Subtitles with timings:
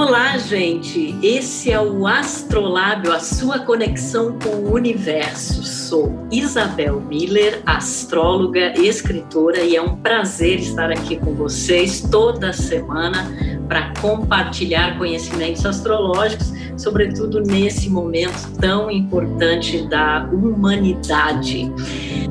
[0.00, 1.18] Olá, gente!
[1.20, 5.64] Esse é o Astrolábio, a sua conexão com o universo.
[5.64, 13.57] Sou Isabel Miller, astróloga, escritora, e é um prazer estar aqui com vocês toda semana
[13.68, 21.70] para compartilhar conhecimentos astrológicos, sobretudo nesse momento tão importante da humanidade.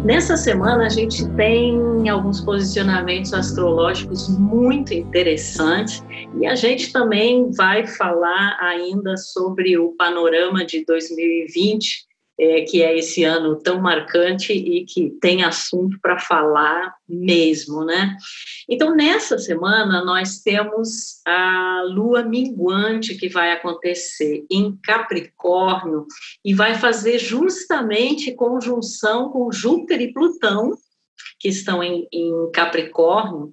[0.03, 6.03] Nessa semana, a gente tem alguns posicionamentos astrológicos muito interessantes
[6.39, 12.06] e a gente também vai falar ainda sobre o panorama de 2020
[12.39, 18.15] é, que é esse ano tão marcante e que tem assunto para falar mesmo, né?
[18.69, 26.05] Então, nessa semana, nós temos a lua minguante que vai acontecer em Capricórnio
[26.43, 30.77] e vai fazer justamente conjunção com Júpiter e Plutão,
[31.39, 33.51] que estão em, em Capricórnio.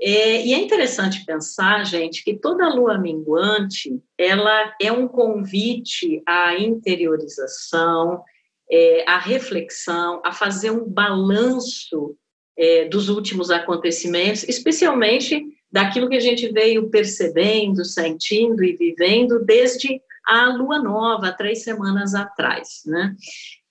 [0.00, 6.56] É, e é interessante pensar, gente, que toda lua minguante ela é um convite à
[6.56, 8.22] interiorização,
[8.70, 12.16] é, à reflexão, a fazer um balanço
[12.56, 20.00] é, dos últimos acontecimentos, especialmente daquilo que a gente veio percebendo, sentindo e vivendo desde
[20.24, 23.14] a lua nova, três semanas atrás, né?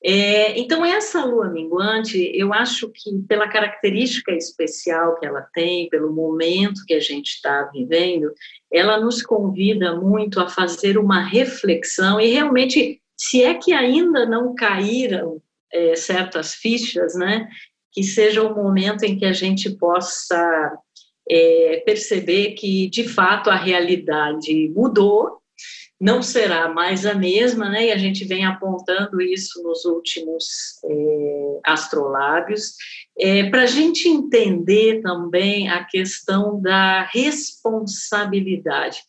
[0.05, 6.11] É, então, essa lua minguante, eu acho que pela característica especial que ela tem, pelo
[6.11, 8.33] momento que a gente está vivendo,
[8.69, 14.53] ela nos convida muito a fazer uma reflexão e realmente, se é que ainda não
[14.53, 17.47] caíram é, certas fichas, né,
[17.93, 20.77] que seja o momento em que a gente possa
[21.29, 25.42] é, perceber que, de fato, a realidade mudou
[25.99, 27.87] não será mais a mesma, né?
[27.87, 30.45] E a gente vem apontando isso nos últimos
[30.83, 32.73] é, astrolábios,
[33.17, 39.01] é, para a gente entender também a questão da responsabilidade.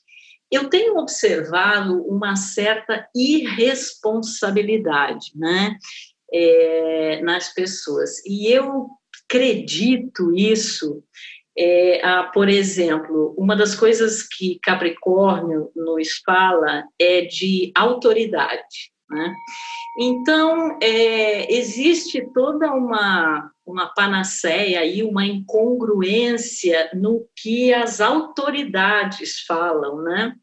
[0.50, 5.78] Eu tenho observado uma certa irresponsabilidade, né?
[6.32, 8.88] É, nas pessoas, e eu
[9.24, 11.02] acredito isso
[11.56, 12.00] é,
[12.32, 18.92] por exemplo, uma das coisas que Capricórnio nos fala é de autoridade.
[19.08, 19.34] Né?
[19.98, 30.02] Então, é, existe toda uma, uma panaceia aí, uma incongruência no que as autoridades falam,
[30.02, 30.34] né?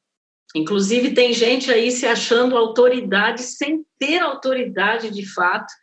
[0.55, 5.73] Inclusive, tem gente aí se achando autoridade sem ter autoridade de fato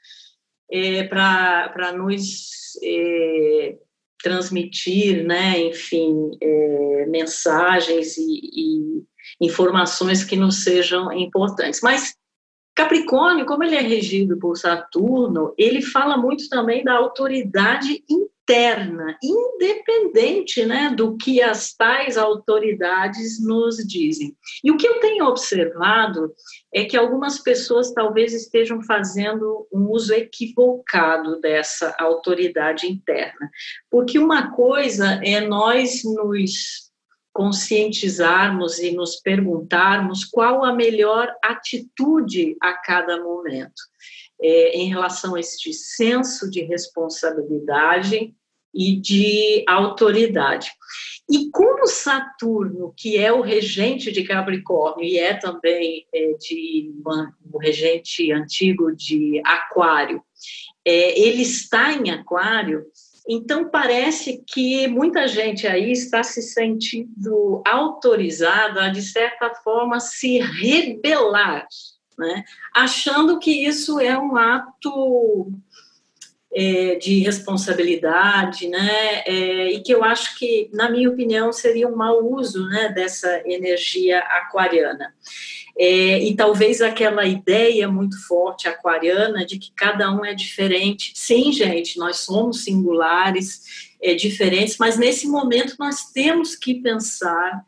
[0.70, 3.76] é, para nos é,
[4.22, 9.02] transmitir, né, enfim, é, mensagens e, e,
[9.40, 11.80] informações que não sejam importantes.
[11.82, 12.14] Mas
[12.74, 18.37] Capricórnio, como ele é regido por Saturno, ele fala muito também da autoridade interna,
[19.22, 24.34] independente né, do que as tais autoridades nos dizem.
[24.64, 26.32] E o que eu tenho observado
[26.72, 33.50] é que algumas pessoas talvez estejam fazendo um uso equivocado dessa autoridade interna.
[33.90, 36.88] Porque uma coisa é nós nos
[37.32, 43.80] conscientizarmos e nos perguntarmos qual a melhor atitude a cada momento.
[44.40, 48.32] É, em relação a este senso de responsabilidade
[48.78, 50.70] e de autoridade.
[51.28, 56.92] E como Saturno, que é o regente de Capricórnio e é também é, de
[57.52, 60.22] o regente antigo de Aquário,
[60.84, 62.86] é, ele está em Aquário,
[63.28, 70.38] então parece que muita gente aí está se sentindo autorizada a, de certa forma, se
[70.38, 71.66] rebelar,
[72.16, 72.44] né?
[72.72, 75.52] achando que isso é um ato
[76.54, 79.22] é, de responsabilidade, né?
[79.26, 83.42] É, e que eu acho que, na minha opinião, seria um mau uso né, dessa
[83.44, 85.14] energia aquariana.
[85.78, 91.12] É, e talvez aquela ideia muito forte aquariana de que cada um é diferente.
[91.14, 97.64] Sim, gente, nós somos singulares, é, diferentes, mas nesse momento nós temos que pensar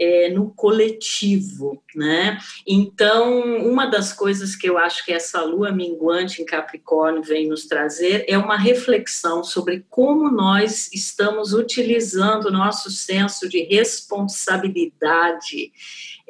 [0.00, 2.38] é, no coletivo, né?
[2.66, 7.66] Então, uma das coisas que eu acho que essa lua minguante em Capricórnio vem nos
[7.66, 15.70] trazer é uma reflexão sobre como nós estamos utilizando o nosso senso de responsabilidade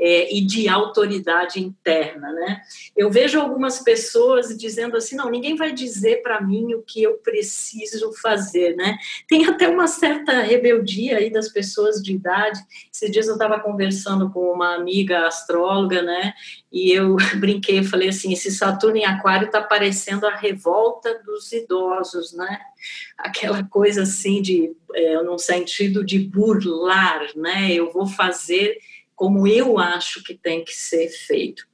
[0.01, 2.63] é, e de autoridade interna, né?
[2.97, 7.19] Eu vejo algumas pessoas dizendo assim, não, ninguém vai dizer para mim o que eu
[7.19, 8.97] preciso fazer, né?
[9.29, 12.59] Tem até uma certa rebeldia aí das pessoas de idade.
[12.91, 16.33] Esses dias eu estava conversando com uma amiga astróloga, né?
[16.73, 22.33] E eu brinquei, falei assim, esse Saturno em Aquário está parecendo a revolta dos idosos,
[22.33, 22.59] né?
[23.19, 27.71] Aquela coisa assim de, é, num sentido de burlar, né?
[27.71, 28.79] Eu vou fazer
[29.21, 31.69] como eu acho que tem que ser feito.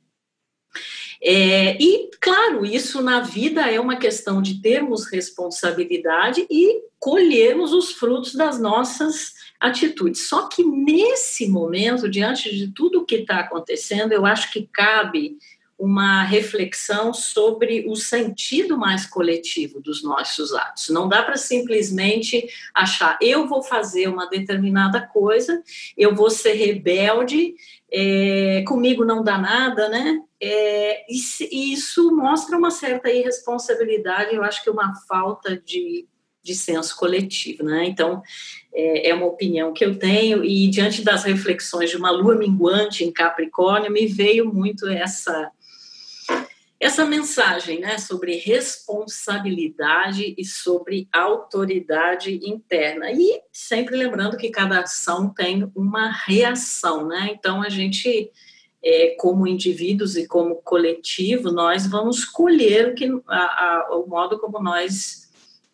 [1.23, 7.93] É, e, claro, isso na vida é uma questão de termos responsabilidade e colhermos os
[7.93, 10.29] frutos das nossas atitudes.
[10.29, 15.39] Só que nesse momento, diante de tudo o que está acontecendo, eu acho que cabe
[15.79, 20.89] uma reflexão sobre o sentido mais coletivo dos nossos atos.
[20.89, 25.63] Não dá para simplesmente achar eu vou fazer uma determinada coisa,
[25.97, 27.55] eu vou ser rebelde,
[27.93, 30.21] é, comigo não dá nada, né?
[30.41, 36.07] É, e, isso mostra uma certa irresponsabilidade, eu acho que uma falta de,
[36.43, 37.85] de senso coletivo, né?
[37.85, 38.23] Então,
[38.75, 43.05] é, é uma opinião que eu tenho, e diante das reflexões de uma lua minguante
[43.05, 45.51] em Capricórnio, me veio muito essa
[46.79, 53.11] essa mensagem né, sobre responsabilidade e sobre autoridade interna.
[53.11, 57.31] E sempre lembrando que cada ação tem uma reação, né?
[57.33, 58.31] Então a gente,
[58.85, 64.39] é, como indivíduos e como coletivo, nós vamos colher o, que, a, a, o modo
[64.39, 65.26] como nós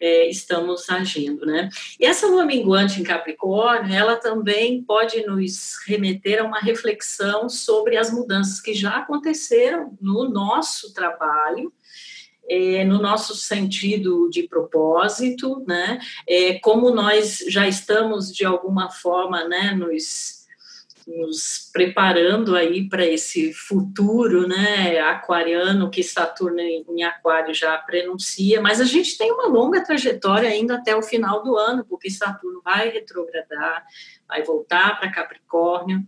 [0.02, 1.68] é, estamos agindo, né?
[1.98, 7.96] E essa lua minguante em Capricórnio, ela também pode nos remeter a uma reflexão sobre
[7.96, 11.72] as mudanças que já aconteceram no nosso trabalho,
[12.50, 16.00] é, no nosso sentido de propósito, né?
[16.28, 20.41] É, como nós já estamos de alguma forma, né, nos
[21.06, 28.80] nos preparando aí para esse futuro, né, aquariano que Saturno em Aquário já prenuncia, mas
[28.80, 32.90] a gente tem uma longa trajetória ainda até o final do ano, porque Saturno vai
[32.90, 33.84] retrogradar,
[34.28, 36.02] vai voltar para Capricórnio.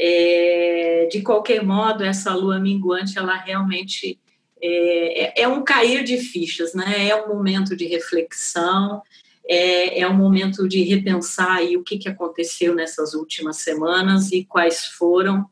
[0.00, 4.20] É, de qualquer modo, essa lua minguante, ela realmente
[4.62, 7.08] é, é, é um cair de fichas, né?
[7.08, 9.02] É um momento de reflexão,
[9.48, 14.44] é, é um momento de repensar aí o que, que aconteceu nessas últimas semanas e
[14.44, 15.48] quais foram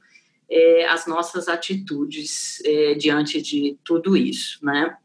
[0.48, 4.96] é, as nossas atitudes é, diante de tudo isso, né?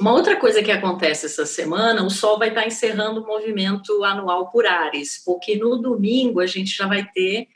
[0.00, 4.50] Uma outra coisa que acontece essa semana, o Sol vai estar encerrando o movimento anual
[4.50, 7.46] por Ares, porque no domingo a gente já vai ter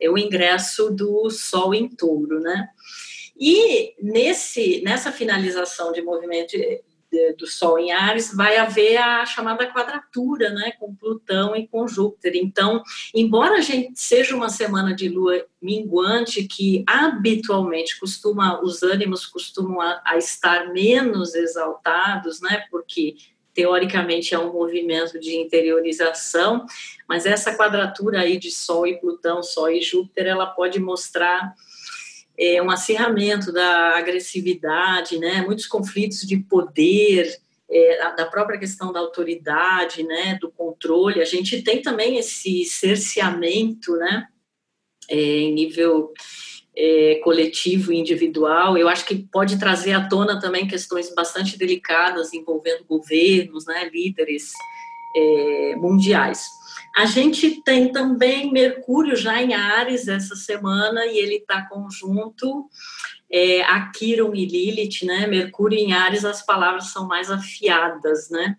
[0.00, 2.68] é, o ingresso do Sol em Touro, né?
[3.38, 6.56] E nesse, nessa finalização de movimento
[7.38, 12.32] do Sol em Ares, vai haver a chamada quadratura, né, com Plutão e com Júpiter.
[12.36, 12.82] Então,
[13.14, 19.80] embora a gente seja uma semana de lua minguante, que habitualmente costuma, os ânimos costumam
[19.80, 23.16] a, a estar menos exaltados, né, porque
[23.56, 26.66] teoricamente é um movimento de interiorização,
[27.08, 31.54] mas essa quadratura aí de Sol e Plutão, Sol e Júpiter, ela pode mostrar
[32.38, 39.00] é, um acirramento da agressividade, né, muitos conflitos de poder, é, da própria questão da
[39.00, 41.20] autoridade, né, do controle.
[41.20, 44.28] A gente tem também esse cerceamento, né,
[45.08, 46.12] é, em nível
[46.76, 48.76] é, coletivo e individual.
[48.76, 54.52] Eu acho que pode trazer à tona também questões bastante delicadas envolvendo governos, né, líderes
[55.16, 56.46] é, mundiais.
[56.94, 62.68] A gente tem também Mercúrio já em Ares essa semana e ele está conjunto
[63.30, 65.26] é, a Quiron e Lilith, né?
[65.26, 68.56] Mercúrio em Ares, as palavras são mais afiadas, né?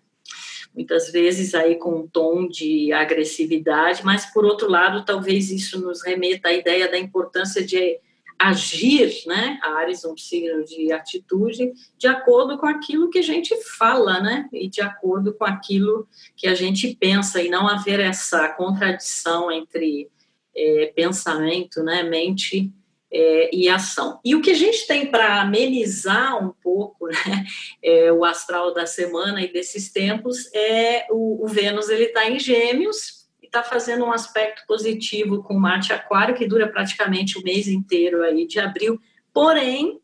[0.74, 6.04] Muitas vezes aí com um tom de agressividade, mas por outro lado, talvez isso nos
[6.04, 7.98] remeta à ideia da importância de
[8.38, 14.20] agir, né, Ares, um signo de atitude, de acordo com aquilo que a gente fala,
[14.20, 19.50] né, e de acordo com aquilo que a gente pensa, e não haver essa contradição
[19.50, 20.08] entre
[20.56, 22.72] é, pensamento, né, mente
[23.10, 24.20] é, e ação.
[24.24, 27.44] E o que a gente tem para amenizar um pouco né,
[27.82, 32.38] é, o astral da semana e desses tempos é o, o Vênus, ele está em
[32.38, 33.17] gêmeos,
[33.48, 38.46] está fazendo um aspecto positivo com Marte Aquário, que dura praticamente o mês inteiro aí
[38.46, 39.00] de abril,
[39.32, 40.00] porém,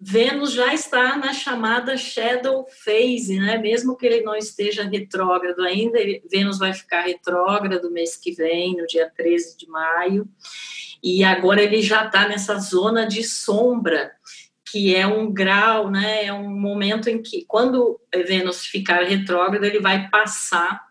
[0.00, 3.58] Vênus já está na chamada shadow phase, né?
[3.58, 5.98] Mesmo que ele não esteja retrógrado ainda,
[6.30, 10.28] Vênus vai ficar retrógrado mês que vem, no dia 13 de maio.
[11.02, 14.12] E agora ele já está nessa zona de sombra,
[14.70, 16.26] que é um grau, né?
[16.26, 20.87] É um momento em que, quando Vênus ficar retrógrado, ele vai passar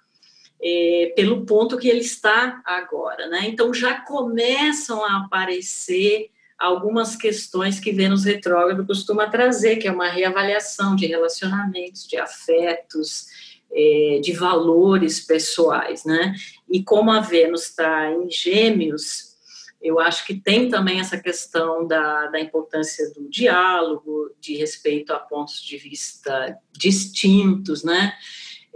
[0.62, 3.48] é, pelo ponto que ele está agora, né?
[3.48, 10.10] Então já começam a aparecer algumas questões que Vênus retrógrado costuma trazer, que é uma
[10.10, 13.28] reavaliação de relacionamentos, de afetos,
[13.72, 16.34] é, de valores pessoais, né?
[16.70, 19.38] E como a Vênus está em Gêmeos,
[19.80, 25.20] eu acho que tem também essa questão da, da importância do diálogo, de respeito a
[25.20, 28.14] pontos de vista distintos, né?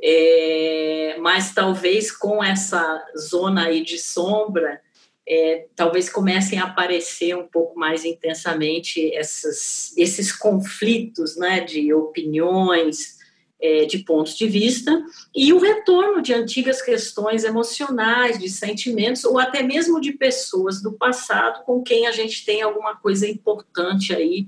[0.04, 4.82] É, mas talvez com essa zona aí de sombra,
[5.28, 13.20] é, talvez comecem a aparecer um pouco mais intensamente essas, esses conflitos né, de opiniões,
[13.62, 14.92] é, de pontos de vista,
[15.36, 20.94] e o retorno de antigas questões emocionais, de sentimentos, ou até mesmo de pessoas do
[20.94, 24.48] passado com quem a gente tem alguma coisa importante aí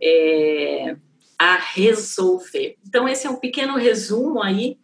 [0.00, 0.96] é,
[1.38, 2.76] a resolver.
[2.86, 4.76] Então, esse é um pequeno resumo aí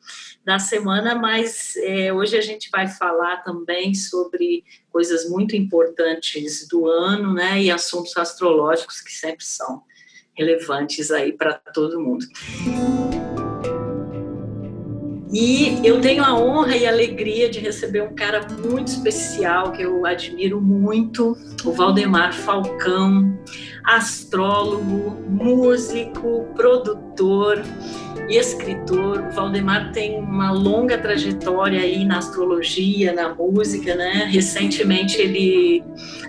[0.44, 6.86] da semana, mas é, hoje a gente vai falar também sobre coisas muito importantes do
[6.86, 9.82] ano, né, e assuntos astrológicos que sempre são
[10.36, 12.26] relevantes aí para todo mundo.
[15.34, 19.82] E eu tenho a honra e a alegria de receber um cara muito especial que
[19.82, 23.36] eu admiro muito, o Valdemar Falcão,
[23.82, 27.64] astrólogo, músico, produtor
[28.28, 29.20] escritor.
[29.20, 34.28] O Valdemar tem uma longa trajetória aí na astrologia, na música, né?
[34.30, 35.82] Recentemente ele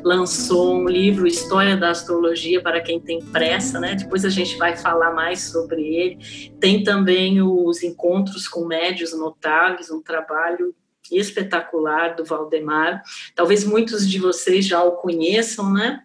[0.03, 3.95] lançou um livro História da Astrologia para quem tem pressa, né?
[3.95, 6.51] Depois a gente vai falar mais sobre ele.
[6.59, 10.75] Tem também os encontros com médios notáveis, um trabalho
[11.11, 13.01] espetacular do Valdemar.
[13.35, 16.01] Talvez muitos de vocês já o conheçam, né?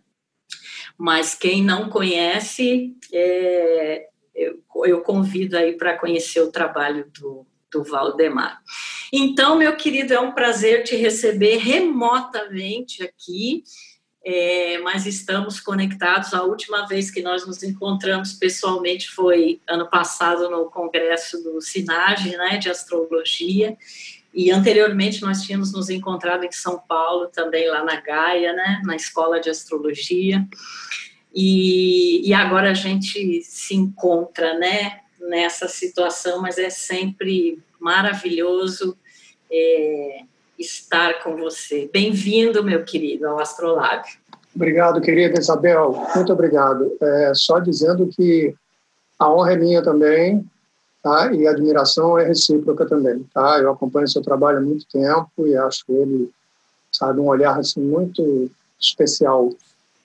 [0.96, 4.09] Mas quem não conhece, é,
[4.40, 8.60] eu, eu convido aí para conhecer o trabalho do, do Valdemar.
[9.12, 13.62] Então, meu querido, é um prazer te receber remotamente aqui,
[14.24, 16.32] é, mas estamos conectados.
[16.32, 22.36] A última vez que nós nos encontramos pessoalmente foi ano passado no congresso do SINAGE,
[22.36, 23.76] né, de astrologia,
[24.32, 28.94] e anteriormente nós tínhamos nos encontrado em São Paulo, também lá na Gaia, né, na
[28.94, 30.46] escola de astrologia.
[31.34, 38.96] E, e agora a gente se encontra, né, nessa situação, mas é sempre maravilhoso
[39.50, 40.22] é,
[40.58, 41.88] estar com você.
[41.92, 44.04] Bem-vindo, meu querido, ao Astrolab.
[44.54, 46.06] Obrigado, querida Isabel.
[46.14, 46.96] Muito obrigado.
[47.00, 48.54] É, só dizendo que
[49.18, 50.44] a honra é minha também,
[51.02, 51.32] tá?
[51.32, 53.58] E a admiração é recíproca também, tá?
[53.58, 56.30] Eu acompanho seu trabalho há muito tempo e acho ele,
[56.90, 59.50] sabe, um olhar assim muito especial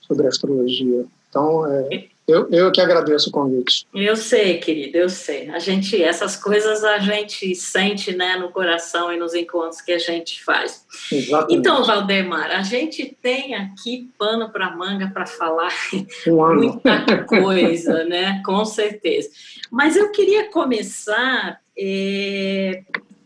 [0.01, 1.05] sobre a astrologia.
[1.35, 3.85] Então, é, eu, eu que agradeço o convite.
[3.93, 5.49] Eu sei, querido, eu sei.
[5.49, 9.99] A gente, essas coisas a gente sente, né, no coração e nos encontros que a
[9.99, 10.85] gente faz.
[11.11, 11.59] Exatamente.
[11.59, 15.73] Então, Valdemar, a gente tem aqui pano para manga para falar
[16.25, 18.41] um muita coisa, né?
[18.45, 19.29] Com certeza.
[19.69, 22.81] Mas eu queria começar é,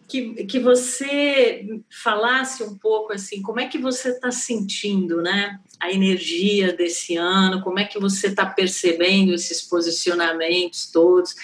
[0.09, 5.59] que, que você falasse um pouco assim, como é que você está sentindo, né?
[5.79, 11.35] A energia desse ano, como é que você está percebendo esses posicionamentos todos?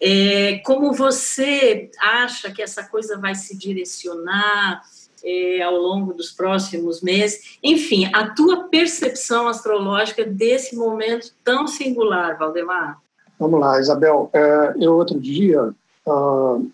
[0.00, 4.80] É, como você acha que essa coisa vai se direcionar
[5.22, 7.58] é, ao longo dos próximos meses?
[7.62, 12.98] Enfim, a tua percepção astrológica desse momento tão singular, Valdemar?
[13.38, 14.30] Vamos lá, Isabel.
[14.32, 15.74] É, eu outro dia
[16.06, 16.70] uh,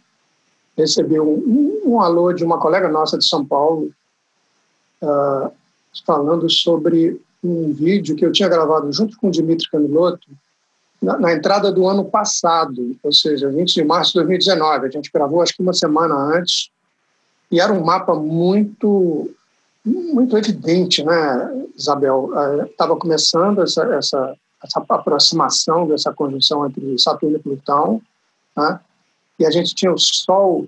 [0.77, 3.91] recebi um, um, alô de uma colega nossa de São Paulo,
[5.03, 5.51] uh,
[6.05, 10.29] falando sobre um vídeo que eu tinha gravado junto com o Dimitri Camilotto
[11.01, 14.87] na, na, entrada do ano passado, ou seja, 20 de março de 2019.
[14.87, 16.71] A gente gravou acho que uma semana antes
[17.51, 19.31] e era um mapa muito
[19.85, 22.31] muito evidente, né, Isabel?
[22.65, 28.01] Estava uh, começando essa, essa, essa aproximação dessa conjunção entre Saturno e Plutão,
[28.57, 28.81] né?
[29.39, 30.67] E a gente tinha o Sol,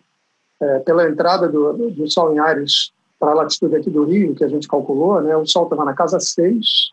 [0.61, 4.45] é, pela entrada do, do Sol em Ares para a latitude aqui do Rio, que
[4.45, 6.93] a gente calculou, né, o Sol estava na casa 6,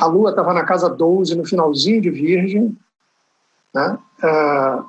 [0.00, 2.76] a Lua estava na casa 12, no finalzinho de Virgem,
[3.74, 4.82] né, é,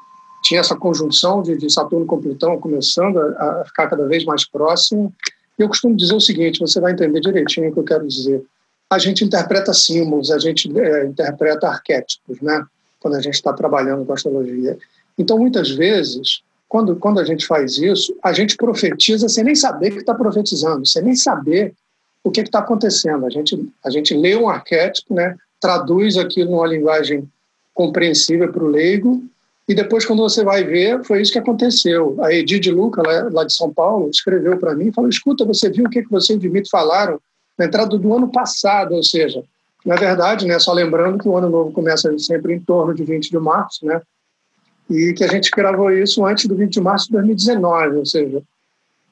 [0.44, 4.48] tinha essa conjunção de, de, Saturno com Plutão começando a, a ficar cada vez mais
[4.48, 5.14] próximo.
[5.60, 8.46] E eu costumo dizer o seguinte, você vai entender direitinho o que eu quero dizer.
[8.90, 12.64] A gente interpreta símbolos, a gente é, interpreta arquétipos, né?
[13.00, 14.78] Quando a gente está trabalhando com astrologia.
[15.18, 19.92] Então, muitas vezes, quando, quando a gente faz isso, a gente profetiza sem nem saber
[19.92, 21.74] que está profetizando, sem nem saber
[22.24, 23.26] o que está acontecendo.
[23.26, 27.28] A gente, a gente lê um arquétipo, né, traduz aquilo numa linguagem
[27.74, 29.24] compreensível para o leigo,
[29.68, 32.16] e depois, quando você vai ver, foi isso que aconteceu.
[32.22, 35.86] A Edith Luca, lá, de São Paulo, escreveu para mim e falou: Escuta, você viu
[35.86, 37.20] o que, que você e o Dimitri falaram
[37.58, 38.96] na entrada do ano passado?
[38.96, 39.44] Ou seja,
[39.86, 43.30] na verdade, né, só lembrando que o ano novo começa sempre em torno de 20
[43.30, 44.02] de março, né?
[44.90, 48.42] E que a gente gravou isso antes do 20 de março de 2019, ou seja,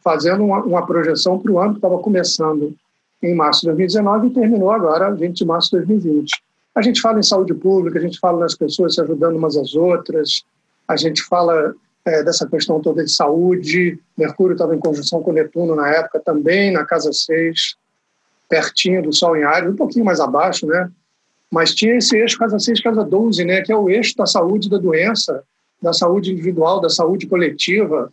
[0.03, 2.75] fazendo uma, uma projeção para o ano que estava começando
[3.21, 6.31] em março de 2019 e terminou agora, 20 de março de 2020.
[6.75, 9.75] A gente fala em saúde pública, a gente fala nas pessoas se ajudando umas às
[9.75, 10.43] outras,
[10.87, 11.73] a gente fala
[12.05, 13.99] é, dessa questão toda de saúde.
[14.17, 17.75] Mercúrio estava em conjunção com Netuno na época também, na casa 6.
[18.47, 20.89] pertinho do Sol em Ares, um pouquinho mais abaixo, né?
[21.51, 23.61] Mas tinha esse eixo casa 6, casa 12, né?
[23.61, 25.43] Que é o eixo da saúde da doença,
[25.81, 28.11] da saúde individual, da saúde coletiva.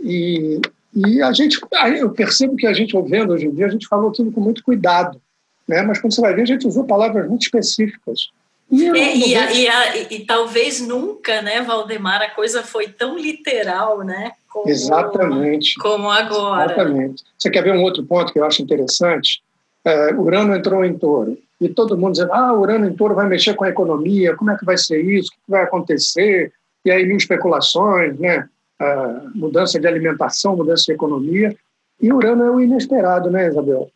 [0.00, 0.60] E,
[0.94, 1.60] e a gente,
[1.98, 4.62] eu percebo que a gente, ouvindo hoje em dia, a gente falou aquilo com muito
[4.62, 5.20] cuidado,
[5.66, 5.82] né?
[5.82, 8.30] Mas quando você vai ver, a gente usou palavras muito específicas.
[8.70, 13.18] E, é, e, a, e, a, e, talvez nunca, né, Valdemar, a coisa foi tão
[13.18, 14.32] literal, né?
[14.48, 15.74] Como, Exatamente.
[15.78, 16.72] Como agora.
[16.72, 17.22] Exatamente.
[17.38, 19.42] Você quer ver um outro ponto que eu acho interessante?
[19.84, 21.38] É, Urano entrou em touro.
[21.60, 24.56] E todo mundo dizendo, ah, Urano em touro vai mexer com a economia, como é
[24.56, 26.52] que vai ser isso, o que vai acontecer?
[26.84, 28.48] E aí mil especulações, né?
[28.80, 31.56] Uh, mudança de alimentação, mudança de economia.
[32.00, 33.90] E Urano é o inesperado, né, Isabel?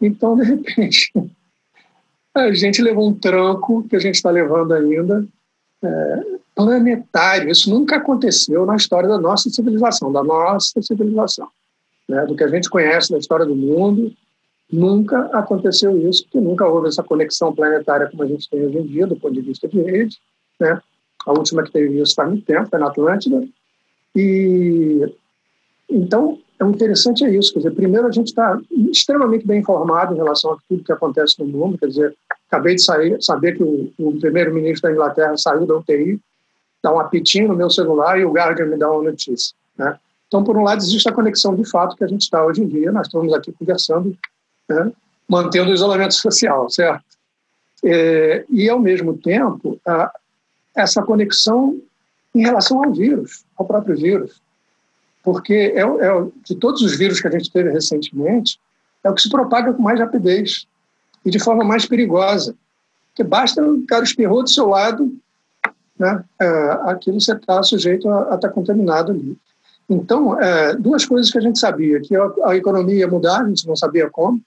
[0.00, 1.10] Então, de repente,
[2.34, 5.26] a gente levou um tranco que a gente está levando ainda,
[5.82, 6.22] é,
[6.54, 7.50] planetário.
[7.50, 11.48] Isso nunca aconteceu na história da nossa civilização, da nossa civilização.
[12.08, 12.24] Né?
[12.26, 14.12] Do que a gente conhece da história do mundo,
[14.70, 18.86] nunca aconteceu isso, porque nunca houve essa conexão planetária como a gente tem hoje em
[18.86, 20.18] dia, do ponto de vista de rede.
[20.60, 20.80] Né?
[21.26, 23.46] A última que teve isso faz muito tempo, foi na Atlântida.
[24.14, 25.14] E,
[25.90, 28.58] então, é interessante é isso, quer dizer, primeiro a gente está
[28.90, 32.16] extremamente bem informado em relação a tudo que acontece no mundo, quer dizer,
[32.48, 36.18] acabei de sair, saber que o, o primeiro-ministro da Inglaterra saiu da UTI,
[36.82, 39.98] dá um apitinho no meu celular e o Guardian me dá uma notícia, né?
[40.28, 42.66] Então, por um lado, existe a conexão de fato que a gente está hoje em
[42.66, 44.16] dia, nós estamos aqui conversando,
[44.68, 44.92] né?
[45.28, 47.04] mantendo o isolamento social, certo?
[47.84, 50.12] É, e, ao mesmo tempo, a,
[50.76, 51.80] essa conexão
[52.34, 54.40] em relação ao vírus, ao próprio vírus
[55.26, 58.60] porque é, é, de todos os vírus que a gente teve recentemente,
[59.02, 60.68] é o que se propaga com mais rapidez
[61.24, 62.54] e de forma mais perigosa.
[63.08, 65.12] Porque basta o cara espirrou do seu lado,
[65.98, 66.48] né, é,
[66.84, 69.36] aquilo você está sujeito a, estar tá contaminado ali.
[69.90, 73.48] Então, é, duas coisas que a gente sabia, que a, a economia ia mudar, a
[73.48, 74.40] gente não sabia como,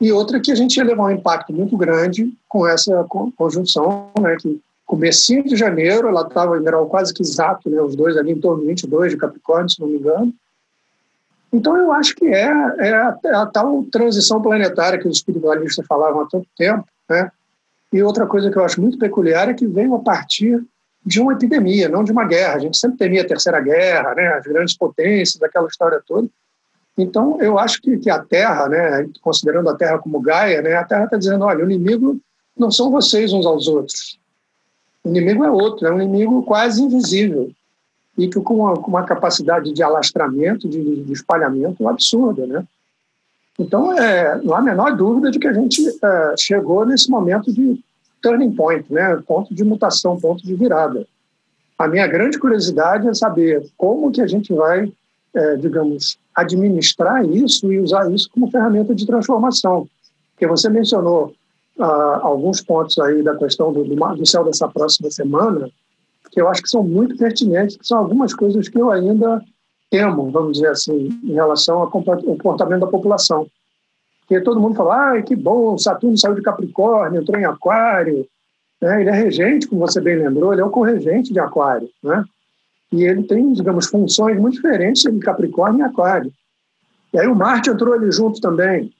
[0.00, 3.04] e outra que a gente ia levar um impacto muito grande com essa
[3.36, 7.94] conjunção, né, que comecinho de janeiro, ela estava em grau quase que exato, né, os
[7.94, 10.32] dois ali em torno de 22 de Capricórnio, se não me engano.
[11.52, 16.22] Então, eu acho que é, é, a, a tal transição planetária que os espiritualistas falavam
[16.22, 16.86] há tanto tempo.
[17.08, 17.30] Né?
[17.92, 20.62] E outra coisa que eu acho muito peculiar é que veio a partir
[21.04, 22.56] de uma epidemia, não de uma guerra.
[22.56, 24.28] A gente sempre temia a Terceira Guerra, né?
[24.28, 26.28] as grandes potências, aquela história toda.
[26.96, 30.82] Então, eu acho que, que a Terra, né, considerando a Terra como Gaia, né, a
[30.82, 32.18] Terra está dizendo: olha, o inimigo
[32.56, 34.18] não são vocês uns aos outros.
[35.08, 37.50] O inimigo é outro, é um inimigo quase invisível
[38.16, 42.64] e que com uma, com uma capacidade de alastramento, de, de, espalhamento absurda, né?
[43.58, 47.52] Então, é, não há a menor dúvida de que a gente é, chegou nesse momento
[47.52, 47.80] de
[48.20, 49.18] turning point, né?
[49.26, 51.06] ponto de mutação, ponto de virada.
[51.78, 54.92] A minha grande curiosidade é saber como que a gente vai,
[55.34, 59.88] é, digamos, administrar isso e usar isso como ferramenta de transformação.
[60.32, 61.32] Porque você mencionou
[61.78, 65.70] uh, alguns pontos aí da questão do, do, céu dessa próxima semana,
[66.30, 69.42] que eu acho que são muito pertinentes, que são algumas coisas que eu ainda
[69.90, 73.46] temo, vamos dizer assim, em relação ao comportamento da população.
[74.20, 78.26] Porque todo mundo fala, ah, que bom, Saturno saiu de Capricórnio, entrou em Aquário,
[78.80, 79.00] né?
[79.00, 82.22] ele é regente, como você bem lembrou, ele é o corregente de Aquário, né?
[82.92, 86.30] e ele tem, digamos, funções muito diferentes de Capricórnio e Aquário.
[87.12, 88.92] E aí o Marte entrou ali junto também,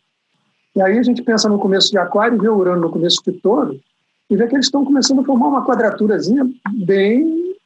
[0.74, 3.80] e aí a gente pensa no começo de Aquário vê Urano no começo de Touro
[4.30, 6.48] e vê que eles estão começando a formar uma quadraturazinha
[6.86, 7.56] bem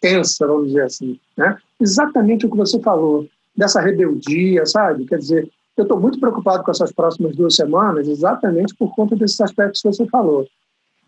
[0.00, 1.18] tensa, vamos dizer assim.
[1.36, 1.56] Né?
[1.80, 5.06] Exatamente o que você falou, dessa rebeldia, sabe?
[5.06, 9.40] Quer dizer, eu estou muito preocupado com essas próximas duas semanas, exatamente por conta desses
[9.40, 10.46] aspectos que você falou.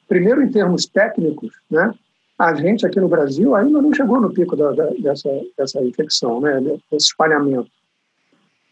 [0.09, 1.93] Primeiro, em termos técnicos, né?
[2.38, 6.41] a gente aqui no Brasil ainda não chegou no pico da, da, dessa, dessa infecção,
[6.41, 6.61] né?
[6.61, 7.71] desse espalhamento.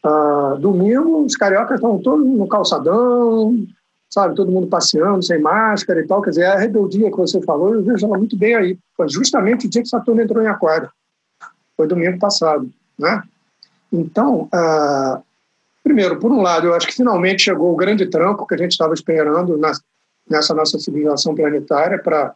[0.02, 3.66] Ah, domingo, os cariocas estão todos no calçadão,
[4.08, 6.22] sabe, todo mundo passeando, sem máscara e tal.
[6.22, 8.78] Quer dizer, a rebeldia que você falou, eu vejo ela muito bem aí.
[8.96, 10.90] Foi justamente o dia que Saturno entrou em Aquário.
[11.76, 13.22] Foi domingo passado, né?
[13.92, 15.20] Então, ah,
[15.82, 18.72] primeiro, por um lado, eu acho que finalmente chegou o grande tranco que a gente
[18.72, 19.72] estava esperando na,
[20.28, 22.34] nessa nossa civilização planetária para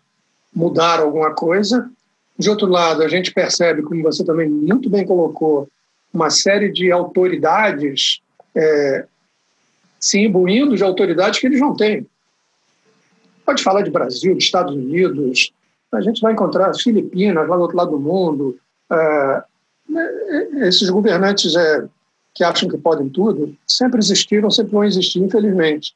[0.54, 1.90] mudar alguma coisa.
[2.36, 5.68] De outro lado, a gente percebe, como você também muito bem colocou,
[6.14, 8.20] uma série de autoridades
[8.54, 9.04] é,
[9.98, 12.06] se imbuindo de autoridades que eles não têm.
[13.44, 15.52] Pode falar de Brasil, de Estados Unidos,
[15.92, 18.56] a gente vai encontrar as Filipinas lá do outro lado do mundo,
[18.90, 19.42] é,
[19.96, 21.86] é, esses governantes é,
[22.32, 25.94] que acham que podem tudo, sempre existiram, sempre vão existir, infelizmente.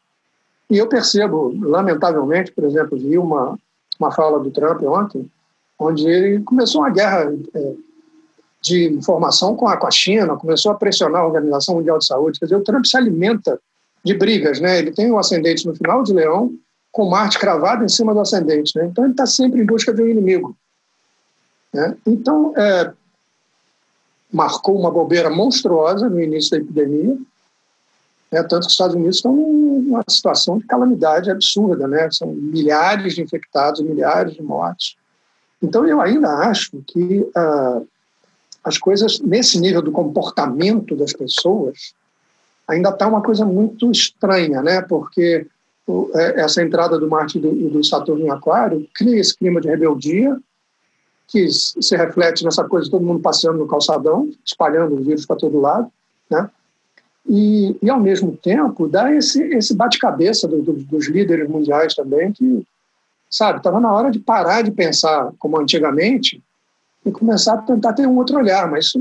[0.68, 3.58] E eu percebo, lamentavelmente, por exemplo, vi uma,
[3.98, 5.30] uma fala do Trump ontem,
[5.78, 7.74] onde ele começou uma guerra é,
[8.60, 12.38] de informação com a, com a China, começou a pressionar a Organização Mundial de Saúde.
[12.38, 13.58] Quer dizer, o Trump se alimenta
[14.04, 14.78] de brigas, né?
[14.78, 16.52] Ele tem o ascendente no final de Leão,
[16.90, 18.86] com Marte cravado em cima do ascendente, né?
[18.86, 20.56] Então ele está sempre em busca de um inimigo.
[21.72, 21.96] Né?
[22.06, 22.92] Então, é,
[24.32, 27.16] marcou uma bobeira monstruosa no início da epidemia,
[28.32, 28.42] né?
[28.42, 32.08] tanto que os Estados Unidos estão numa situação de calamidade absurda, né?
[32.10, 34.96] São milhares de infectados, milhares de mortes.
[35.62, 37.82] Então, eu ainda acho que ah,
[38.68, 41.94] as coisas, nesse nível do comportamento das pessoas,
[42.66, 44.82] ainda está uma coisa muito estranha, né?
[44.82, 45.46] Porque
[46.14, 49.68] é, essa entrada do Marte e do, do Saturno em Aquário cria esse clima de
[49.68, 50.38] rebeldia,
[51.26, 55.36] que se reflete nessa coisa de todo mundo passeando no calçadão, espalhando o vírus para
[55.36, 55.90] todo lado,
[56.30, 56.48] né?
[57.26, 62.32] E, e, ao mesmo tempo, dá esse, esse bate-cabeça do, do, dos líderes mundiais também,
[62.32, 62.66] que,
[63.28, 66.42] sabe, estava na hora de parar de pensar como antigamente
[67.04, 68.92] e começar a tentar ter um outro olhar, mas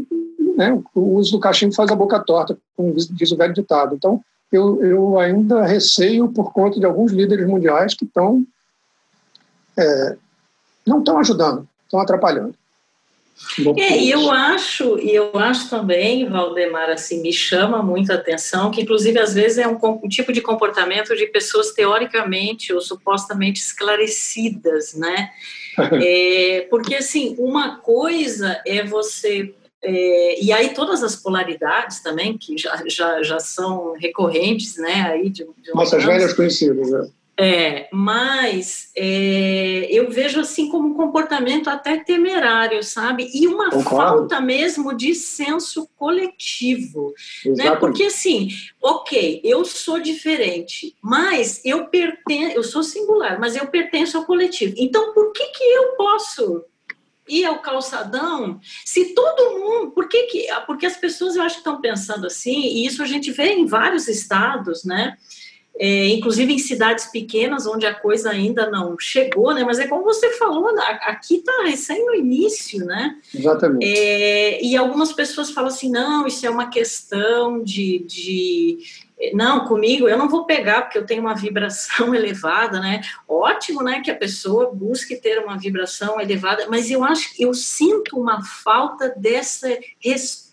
[0.55, 3.95] né, o uso do cachimbo faz a boca torta, como diz o velho ditado.
[3.95, 8.45] Então, eu, eu ainda receio por conta de alguns líderes mundiais que estão
[9.77, 10.17] é,
[10.85, 12.55] não estão ajudando, estão atrapalhando.
[13.77, 18.71] É, e eu acho, e eu acho também, Valdemar, assim, me chama muito a atenção,
[18.71, 23.59] que inclusive às vezes é um, um, tipo de comportamento de pessoas teoricamente ou supostamente
[23.59, 25.29] esclarecidas, né?
[26.03, 32.57] é, porque assim, uma coisa é você é, e aí todas as polaridades também, que
[32.57, 37.07] já, já, já são recorrentes, né, aí de, de Nossas velhas conhecidas, né?
[37.39, 43.29] É, mas é, eu vejo assim como um comportamento até temerário, sabe?
[43.31, 43.95] E uma Concordo.
[43.95, 47.13] falta mesmo de senso coletivo,
[47.45, 47.75] né?
[47.75, 48.49] Porque assim,
[48.81, 54.73] ok, eu sou diferente, mas eu pertenço, eu sou singular, mas eu pertenço ao coletivo.
[54.75, 56.65] Então, por que que eu posso
[57.27, 61.59] ir ao calçadão, se todo mundo, por que que, porque as pessoas eu acho que
[61.59, 65.17] estão pensando assim, e isso a gente vê em vários estados, né,
[65.79, 69.63] é, inclusive em cidades pequenas onde a coisa ainda não chegou, né?
[69.63, 73.17] Mas é como você falou, aqui está recém no início, né?
[73.33, 73.85] Exatamente.
[73.85, 78.79] É, e algumas pessoas falam assim, não, isso é uma questão de, de
[79.33, 83.01] não, comigo eu não vou pegar porque eu tenho uma vibração elevada, né?
[83.27, 87.53] Ótimo, né, que a pessoa busque ter uma vibração elevada, mas eu acho que eu
[87.53, 89.67] sinto uma falta dessa
[89.99, 90.46] respeito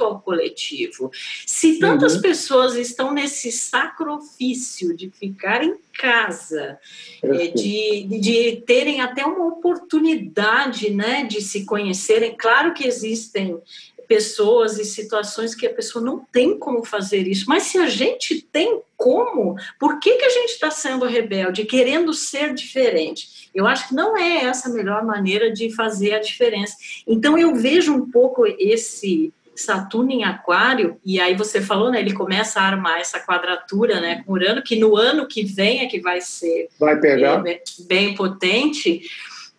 [0.00, 1.10] ao coletivo.
[1.46, 2.22] Se tantas uhum.
[2.22, 6.78] pessoas estão nesse sacrifício de ficar em casa,
[7.22, 13.60] é, de, de terem até uma oportunidade, né, de se conhecerem, claro que existem
[14.06, 17.46] pessoas e situações que a pessoa não tem como fazer isso.
[17.48, 22.14] Mas se a gente tem como, por que, que a gente está sendo rebelde, querendo
[22.14, 23.50] ser diferente?
[23.54, 26.76] Eu acho que não é essa a melhor maneira de fazer a diferença.
[27.06, 32.00] Então eu vejo um pouco esse Saturno em Aquário, e aí você falou, né?
[32.00, 34.22] Ele começa a armar essa quadratura, né?
[34.24, 37.46] Com Urano, que no ano que vem é que vai ser vai pegar.
[37.46, 39.02] É, bem potente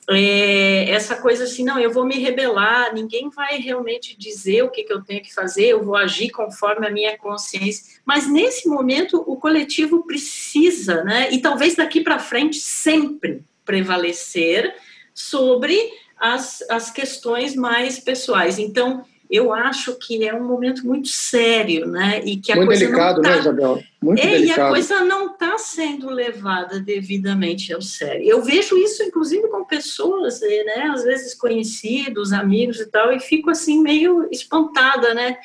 [0.10, 4.84] é, essa coisa assim, não, eu vou me rebelar, ninguém vai realmente dizer o que,
[4.84, 8.00] que eu tenho que fazer, eu vou agir conforme a minha consciência.
[8.06, 11.30] Mas nesse momento o coletivo precisa, né?
[11.32, 14.74] E talvez daqui para frente sempre prevalecer
[15.14, 15.78] sobre
[16.18, 18.58] as, as questões mais pessoais.
[18.58, 22.22] Então, eu acho que é um momento muito sério, né?
[22.26, 23.84] E que a muito coisa delicado, não tá, né, Isabel?
[24.02, 24.60] Muito é, delicado.
[24.60, 28.24] E a coisa não está sendo levada devidamente ao sério.
[28.26, 30.92] Eu vejo isso, inclusive, com pessoas, eh, né?
[30.94, 35.38] Às vezes conhecidos, amigos e tal, e fico assim meio espantada, né?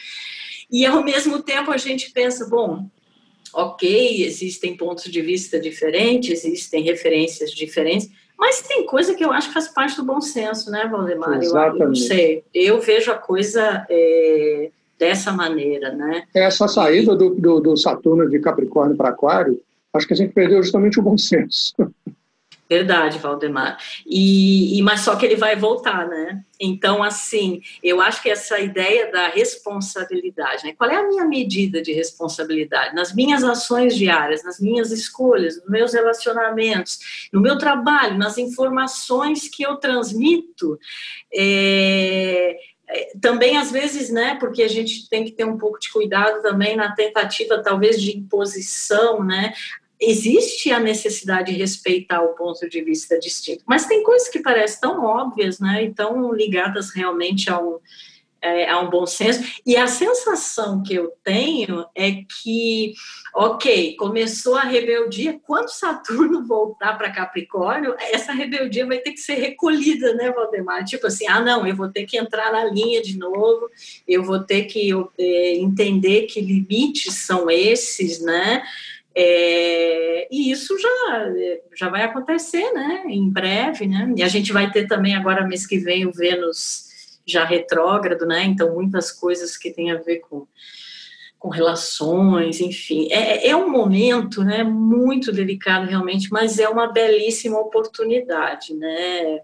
[0.71, 2.89] E ao mesmo tempo a gente pensa, bom,
[3.53, 8.11] ok, existem pontos de vista diferentes, existem referências diferentes,
[8.43, 11.41] mas tem coisa que eu acho que faz parte do bom senso, né, Valdemar?
[11.41, 11.81] Exatamente.
[11.81, 12.45] Eu, não sei.
[12.53, 16.25] Eu vejo a coisa é, dessa maneira, né?
[16.35, 19.61] Essa saída do, do, do Saturno de Capricórnio para Aquário,
[19.95, 21.73] acho que a gente perdeu justamente o bom senso.
[22.73, 23.77] Verdade, Valdemar.
[24.07, 26.43] E, e, mas só que ele vai voltar, né?
[26.59, 30.73] Então, assim, eu acho que essa ideia da responsabilidade, né?
[30.73, 32.95] Qual é a minha medida de responsabilidade?
[32.95, 39.49] Nas minhas ações diárias, nas minhas escolhas, nos meus relacionamentos, no meu trabalho, nas informações
[39.49, 40.79] que eu transmito.
[41.31, 42.57] É,
[42.89, 46.41] é também às vezes, né, porque a gente tem que ter um pouco de cuidado
[46.41, 49.53] também na tentativa talvez de imposição, né,
[50.03, 54.81] existe a necessidade de respeitar o ponto de vista distinto, mas tem coisas que parecem
[54.81, 57.79] tão óbvias, né, e tão ligadas realmente a um,
[58.43, 59.41] é, há um bom senso.
[59.65, 62.93] E a sensação que eu tenho é que,
[63.33, 69.35] ok, começou a rebeldia, quando Saturno voltar para Capricórnio, essa rebeldia vai ter que ser
[69.35, 70.85] recolhida, né, Valdemar?
[70.85, 73.71] Tipo assim, ah, não, eu vou ter que entrar na linha de novo,
[74.09, 78.65] eu vou ter que é, entender que limites são esses, né?
[79.15, 81.33] É, e isso já,
[81.75, 83.05] já vai acontecer, né?
[83.07, 84.13] Em breve, né?
[84.17, 88.45] E a gente vai ter também agora mês que vem o Vênus já retrógrado, né?
[88.45, 90.47] Então, muitas coisas que têm a ver com,
[91.39, 93.09] com relações, enfim.
[93.11, 94.65] É, é um momento, né?
[94.65, 99.41] Muito delicado, realmente, mas é uma belíssima oportunidade, né?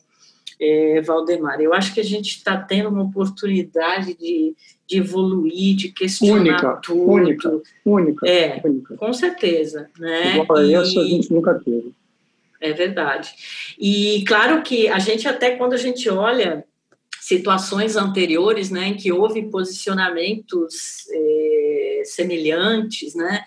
[0.60, 5.92] É, Valdemar, eu acho que a gente está tendo uma oportunidade de, de evoluir, de
[5.92, 7.10] questionar única, tudo.
[7.10, 8.28] Única, única.
[8.28, 8.96] É, única.
[8.96, 9.88] com certeza.
[9.98, 10.38] Né?
[10.38, 11.92] Igual a essa a gente nunca teve.
[12.60, 13.30] É verdade.
[13.78, 16.64] E claro que a gente até quando a gente olha
[17.20, 23.44] situações anteriores, né, em que houve posicionamentos é, semelhantes, né,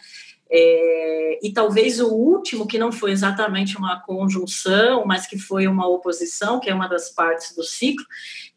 [0.54, 5.88] é, e talvez o último, que não foi exatamente uma conjunção, mas que foi uma
[5.88, 8.06] oposição, que é uma das partes do ciclo,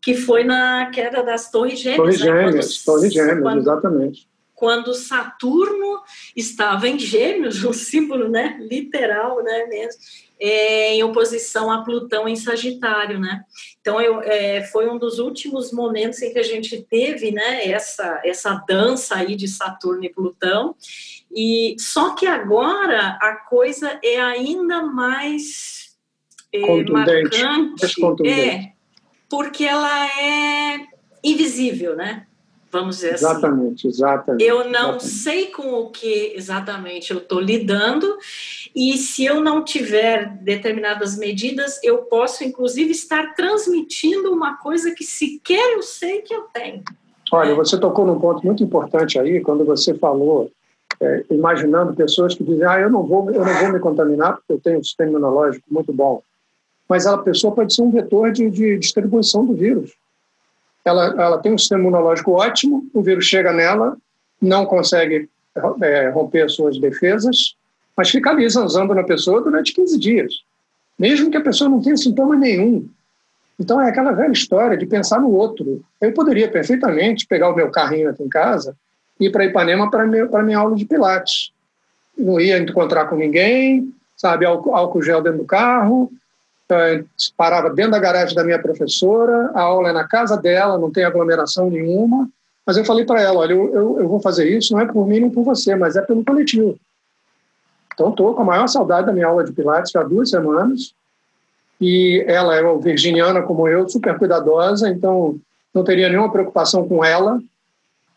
[0.03, 1.99] que foi na queda das Torres Gêmeas.
[1.99, 4.29] Torres né, Gêmeas, quando, Torres Gêmeas, quando, exatamente.
[4.55, 6.01] Quando Saturno
[6.35, 10.01] estava em Gêmeos, o símbolo né, literal né, mesmo,
[10.41, 13.45] é, em oposição a Plutão em Sagitário, né?
[13.81, 18.21] Então eu, é, foi um dos últimos momentos em que a gente teve, né, essa
[18.25, 20.75] essa dança aí de Saturno e Plutão.
[21.35, 25.97] E só que agora a coisa é ainda mais
[26.53, 27.87] é, marcante,
[28.27, 28.73] é,
[29.29, 30.87] porque ela é
[31.23, 32.27] invisível, né?
[32.75, 33.97] vamos dizer exatamente, assim.
[33.97, 35.07] Exatamente, Eu não exatamente.
[35.07, 38.19] sei com o que exatamente eu estou lidando,
[38.75, 45.05] e se eu não tiver determinadas medidas, eu posso, inclusive, estar transmitindo uma coisa que
[45.05, 46.83] sequer eu sei que eu tenho.
[47.33, 47.55] Olha, é.
[47.55, 50.51] você tocou num ponto muito importante aí, quando você falou,
[51.01, 54.53] é, imaginando pessoas que dizem, ah, eu não, vou, eu não vou me contaminar porque
[54.53, 56.23] eu tenho um sistema imunológico muito bom.
[56.89, 59.93] Mas a pessoa pode ser um vetor de, de distribuição do vírus
[60.85, 63.97] ela, ela tem um sistema imunológico ótimo, o vírus chega nela,
[64.41, 65.29] não consegue
[65.83, 67.57] é, romper as suas defesas,
[67.97, 70.35] mas fica ali zanzando na pessoa durante 15 dias,
[70.99, 72.87] mesmo que a pessoa não tenha sintoma nenhum.
[73.59, 75.83] Então é aquela velha história de pensar no outro.
[76.01, 78.77] Eu poderia perfeitamente pegar o meu carrinho aqui em casa
[79.21, 81.53] ir para Ipanema para minha aula de Pilates.
[82.17, 86.11] Não ia encontrar com ninguém, sabe, álcool, gel dentro do carro,
[87.37, 91.05] parava dentro da garagem da minha professora, a aula é na casa dela, não tem
[91.05, 92.29] aglomeração nenhuma,
[92.65, 95.07] mas eu falei para ela, olha, eu, eu, eu, vou fazer isso não é por
[95.07, 96.79] mim nem por você, mas é pelo coletivo.
[97.93, 100.95] Então estou com a maior saudade da minha aula de Pilates há duas semanas,
[101.81, 105.37] e ela é virginiana como eu, super cuidadosa, então
[105.73, 107.39] não teria nenhuma preocupação com ela,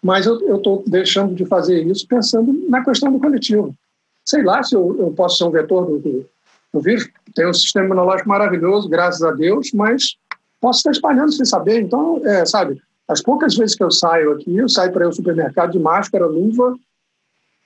[0.07, 3.75] mas eu estou deixando de fazer isso pensando na questão do coletivo.
[4.23, 6.25] Sei lá se eu, eu posso ser um vetor do,
[6.71, 10.15] o vírus tem um sistema imunológico maravilhoso, graças a Deus, mas
[10.61, 11.81] posso estar espalhando sem saber.
[11.81, 15.73] Então, é, sabe, as poucas vezes que eu saio aqui, eu saio para ao supermercado
[15.73, 16.73] de máscara, luva,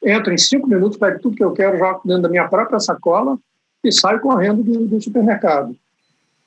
[0.03, 3.37] entro em cinco minutos, pego tudo que eu quero, jogo dentro da minha própria sacola
[3.83, 5.75] e saio correndo do, do supermercado.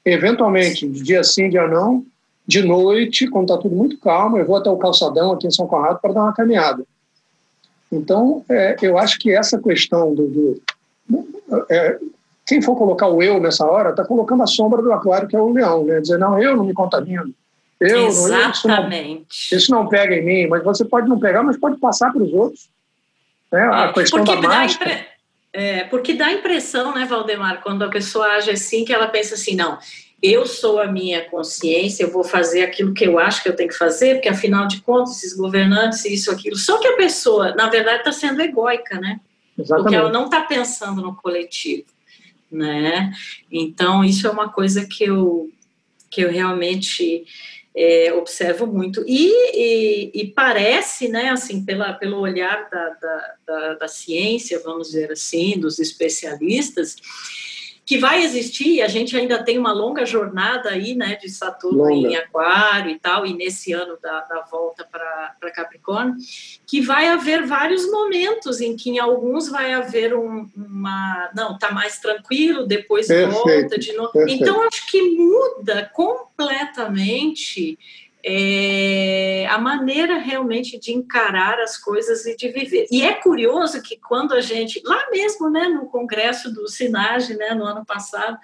[0.05, 2.05] Eventualmente, de dia sim, dia não,
[2.47, 5.67] de noite, quando está tudo muito calmo, eu vou até o calçadão aqui em São
[5.67, 6.85] Conrado para dar uma caminhada.
[7.91, 10.63] Então, é, eu acho que essa questão do, do
[11.71, 11.99] é,
[12.47, 15.41] quem for colocar o eu nessa hora, está colocando a sombra do aquário, que é
[15.41, 16.01] o leão, né?
[16.01, 17.33] Dizer, não, eu não me contamino.
[17.81, 19.27] Eu, Exatamente.
[19.31, 22.13] Isso não, isso não, pega em mim, mas você pode não pegar, mas pode passar
[22.13, 22.69] para os outros.
[23.51, 23.63] Né?
[23.63, 24.93] A é, questão da máscara.
[24.93, 25.07] Impre...
[25.53, 29.35] É, porque dá a impressão, né, Valdemar, quando a pessoa age assim, que ela pensa
[29.35, 29.79] assim, não,
[30.27, 33.69] eu sou a minha consciência, eu vou fazer aquilo que eu acho que eu tenho
[33.69, 36.57] que fazer, porque afinal de contas, esses governantes, isso, aquilo.
[36.57, 39.21] Só que a pessoa, na verdade, está sendo egóica, né?
[39.59, 39.83] Exatamente.
[39.83, 41.95] Porque ela não está pensando no coletivo
[42.55, 43.13] né?
[43.51, 45.51] Então, isso é uma coisa que eu,
[46.11, 47.25] que eu realmente
[47.75, 49.05] é, observo muito.
[49.07, 54.89] E, e, e, parece, né, assim, pela, pelo olhar da, da, da, da ciência, vamos
[54.89, 56.97] dizer assim, dos especialistas,
[57.87, 62.09] que vai existir, a gente ainda tem uma longa jornada aí, né, de Saturno longa.
[62.09, 66.15] em Aquário e tal, e nesse ano da, da volta para Capricórnio,
[66.67, 71.71] que vai haver vários momentos em que em alguns vai haver um, uma, não, tá
[71.71, 74.13] mais tranquilo, depois perfeito, volta de novo.
[74.13, 74.43] Perfeito.
[74.43, 77.79] Então, acho que muda completamente
[78.27, 82.87] é, a maneira realmente de encarar as coisas e de viver.
[82.91, 87.53] E é curioso que quando a gente, lá mesmo, né, no congresso do Sinage, né,
[87.55, 88.39] no ano passado,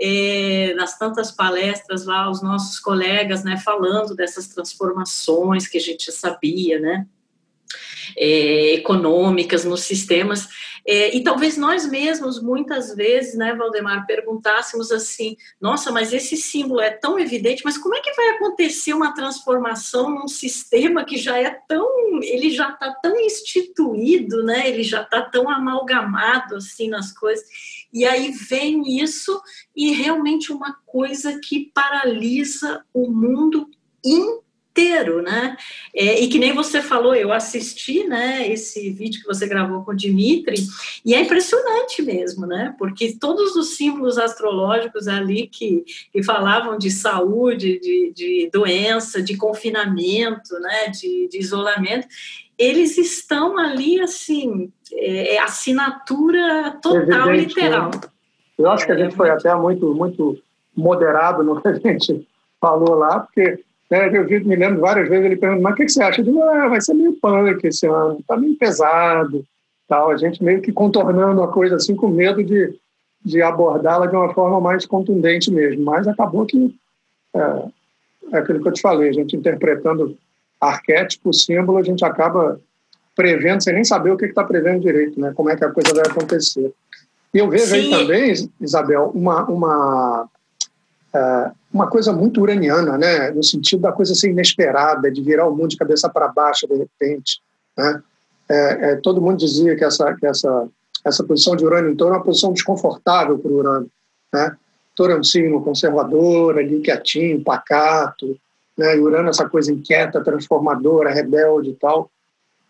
[0.00, 6.12] é, nas tantas palestras lá, os nossos colegas, né, falando dessas transformações que a gente
[6.12, 7.04] sabia, né,
[8.16, 10.48] é, econômicas nos sistemas.
[10.86, 16.80] É, e talvez nós mesmos, muitas vezes, né, Valdemar, perguntássemos assim: nossa, mas esse símbolo
[16.80, 21.38] é tão evidente, mas como é que vai acontecer uma transformação num sistema que já
[21.38, 21.88] é tão.
[22.22, 27.46] ele já está tão instituído, né, ele já está tão amalgamado assim nas coisas.
[27.92, 29.40] E aí vem isso
[29.74, 33.68] e realmente uma coisa que paralisa o mundo
[34.04, 34.49] inteiro
[34.80, 35.56] inteiro, né?
[35.94, 39.92] É, e que nem você falou, eu assisti, né, esse vídeo que você gravou com
[39.92, 40.56] o Dimitri,
[41.04, 42.74] e é impressionante mesmo, né?
[42.78, 49.36] Porque todos os símbolos astrológicos ali que, que falavam de saúde, de, de doença, de
[49.36, 52.06] confinamento, né, de, de isolamento,
[52.58, 57.90] eles estão ali, assim, é, é assinatura total, Evidente, literal.
[57.94, 58.00] Né?
[58.58, 60.38] Eu acho que a gente foi até muito, muito
[60.76, 62.26] moderado no que a gente
[62.60, 66.02] falou lá, porque né, eu me lembro várias vezes ele perguntando, mas o que, você
[66.02, 66.20] acha?
[66.20, 69.44] Eu digo, ah, vai ser meio punk esse ano, está meio pesado.
[69.88, 70.10] Tal.
[70.10, 72.72] A gente meio que contornando a coisa assim com medo de,
[73.24, 75.84] de abordá-la de uma forma mais contundente mesmo.
[75.84, 76.72] Mas acabou que
[77.34, 77.64] é,
[78.32, 80.16] é aquilo que eu te falei, a gente interpretando
[80.60, 82.60] arquétipo, símbolo, a gente acaba
[83.16, 85.32] prevendo sem nem saber o que está prevendo direito, né?
[85.34, 86.72] como é que a coisa vai acontecer.
[87.34, 87.74] E eu vejo Sim.
[87.74, 90.28] aí também, Isabel, uma, uma
[91.72, 93.30] uma coisa muito uraniana, né?
[93.30, 96.74] no sentido da coisa ser inesperada, de virar o mundo de cabeça para baixo de
[96.74, 97.40] repente.
[97.76, 98.02] Né?
[98.48, 100.68] É, é, todo mundo dizia que essa, que essa,
[101.04, 103.90] essa posição de Urânio então é uma posição desconfortável para o Urânio.
[104.32, 104.56] Né?
[104.96, 108.36] Touro é um signo conservador, ali quietinho, pacato,
[108.76, 108.96] né?
[108.96, 112.10] e Urano é essa coisa inquieta, transformadora, rebelde e tal.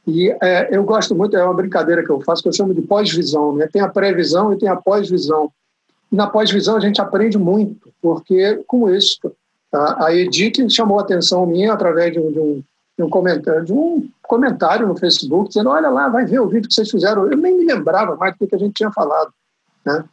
[0.06, 2.82] E é, eu gosto muito, é uma brincadeira que eu faço, que eu chamo de
[2.82, 3.54] pós-visão.
[3.54, 3.68] Né?
[3.72, 5.50] Tem a pré-visão e tem a pós-visão.
[6.10, 9.18] Na pós-visão a gente aprende muito, porque com isso,
[9.72, 12.62] a, a Edith chamou a atenção minha através de um, de um,
[12.98, 16.68] de um comentário, de um comentário no Facebook, dizendo, olha lá, vai ver o vídeo
[16.68, 17.30] que vocês fizeram.
[17.30, 19.32] Eu nem me lembrava mais do que a gente tinha falado.
[19.84, 20.04] Né?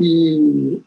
[0.00, 0.82] E,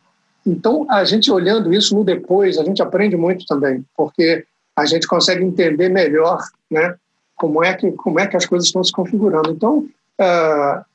[0.46, 5.08] então, a gente olhando isso no depois, a gente aprende muito também, porque a gente
[5.08, 6.40] consegue entender melhor
[6.72, 6.96] né,
[7.36, 9.52] como, é que, como é que as coisas estão se configurando.
[9.52, 9.80] Então,
[10.20, 10.86] uh,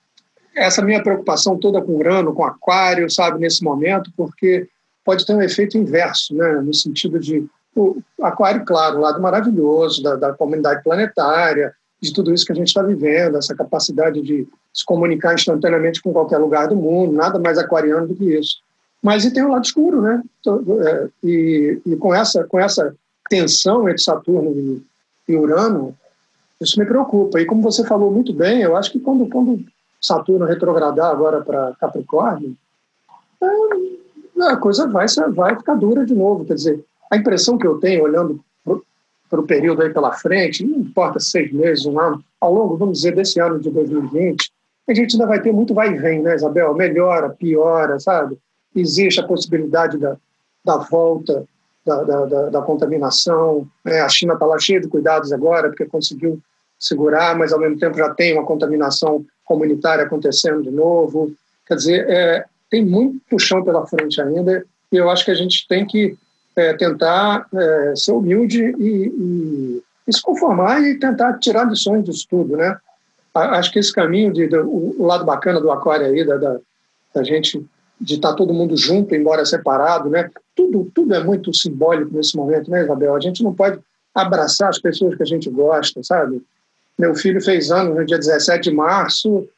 [0.54, 4.68] essa minha preocupação toda com grano, com aquário, sabe, nesse momento, porque
[5.04, 10.00] pode ter um efeito inverso, né, no sentido de o aquário, claro, um lado maravilhoso
[10.02, 14.46] da, da comunidade planetária, de tudo isso que a gente está vivendo, essa capacidade de
[14.72, 18.58] se comunicar instantaneamente com qualquer lugar do mundo, nada mais aquariano do que isso.
[19.02, 20.22] Mas e tem o lado escuro, né?
[20.86, 22.94] É, e, e com essa com essa
[23.28, 24.82] tensão entre Saturno e,
[25.28, 25.96] e Urano,
[26.60, 27.40] isso me preocupa.
[27.40, 29.64] E como você falou muito bem, eu acho que quando, quando
[30.04, 32.54] Saturno retrogradar agora para Capricórnio,
[33.42, 36.44] é, a coisa vai, vai ficar dura de novo.
[36.44, 38.38] Quer dizer, a impressão que eu tenho, olhando
[39.30, 42.98] para o período aí pela frente, não importa seis meses, um ano, ao longo, vamos
[42.98, 44.52] dizer, desse ano de 2020,
[44.86, 46.74] a gente ainda vai ter muito vai e vem, né, Isabel?
[46.74, 48.38] Melhora, piora, sabe?
[48.76, 50.18] Existe a possibilidade da,
[50.62, 51.46] da volta
[51.84, 53.66] da, da, da, contaminação.
[53.82, 54.00] Né?
[54.00, 56.38] A China está lá cheia de cuidados agora, porque conseguiu
[56.78, 61.32] segurar, mas ao mesmo tempo já tem uma contaminação comunitária acontecendo de novo.
[61.66, 65.66] Quer dizer, é, tem muito chão pela frente ainda e eu acho que a gente
[65.68, 66.16] tem que
[66.56, 72.26] é, tentar é, ser humilde e, e, e, se conformar e tentar tirar lições disso
[72.30, 72.76] tudo, né?
[73.34, 76.58] Acho que esse caminho, de, de o lado bacana do aquário aí, da, da,
[77.12, 77.64] da gente
[78.00, 80.30] de estar todo mundo junto, embora separado, né?
[80.54, 83.14] Tudo, tudo é muito simbólico nesse momento, né, Isabel?
[83.16, 83.80] A gente não pode
[84.14, 86.40] abraçar as pessoas que a gente gosta, sabe?
[86.98, 89.48] Meu filho fez anos no dia 17 de março.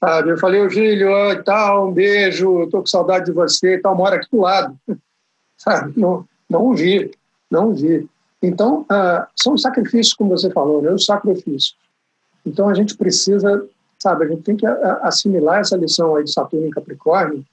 [0.00, 0.30] Sabe?
[0.30, 4.16] Eu falei, ô Gílio, oh, tal, um beijo, estou com saudade de você tal, mora
[4.16, 4.76] aqui do lado.
[5.58, 5.92] Sabe?
[5.98, 7.10] Não, não vi,
[7.50, 8.08] não vi.
[8.42, 10.90] Então, uh, são sacrifícios, como você falou, né?
[10.90, 11.76] os sacrifícios.
[12.44, 13.66] Então, a gente precisa,
[13.98, 14.66] sabe, a gente tem que
[15.02, 17.44] assimilar essa lição aí de Saturno em Capricórnio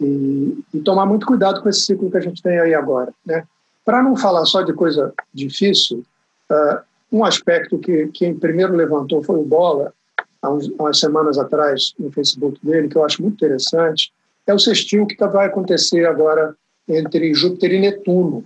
[0.00, 3.46] e, e tomar muito cuidado com esse ciclo que a gente tem aí agora, né?
[3.84, 6.04] Para não falar só de coisa difícil,
[6.50, 9.92] uh, um aspecto que quem primeiro levantou foi o Bola,
[10.42, 14.12] há, uns, há umas semanas atrás, no Facebook dele, que eu acho muito interessante,
[14.46, 16.54] é o sextil que tá, vai acontecer agora
[16.88, 18.44] entre Júpiter e Netuno.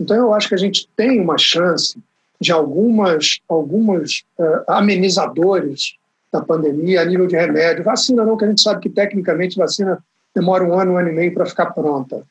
[0.00, 1.98] Então, eu acho que a gente tem uma chance
[2.40, 5.94] de algumas, algumas uh, amenizadores
[6.32, 7.84] da pandemia a nível de remédio.
[7.84, 9.98] Vacina não, que a gente sabe que tecnicamente vacina
[10.34, 12.22] demora um ano, um ano e meio para ficar pronta.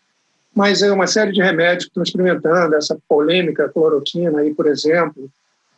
[0.56, 5.30] Mas é uma série de remédios que estão experimentando, essa polêmica cloroquina aí, por exemplo,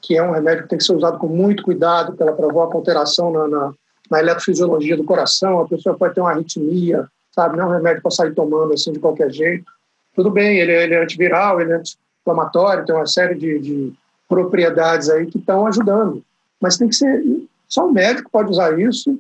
[0.02, 2.78] que é um remédio que tem que ser usado com muito cuidado, porque ela provoca
[2.78, 3.74] alteração na, na,
[4.10, 7.08] na eletrofisiologia do coração, a pessoa pode ter uma arritmia
[7.40, 7.58] sabe?
[7.58, 9.72] Não é um remédio para sair tomando assim de qualquer jeito.
[10.14, 13.94] Tudo bem, ele, é, ele é antiviral, ele é anti-inflamatório, tem uma série de, de
[14.28, 16.24] propriedades aí que estão ajudando.
[16.60, 17.24] Mas tem que ser.
[17.68, 19.20] Só o médico pode usar isso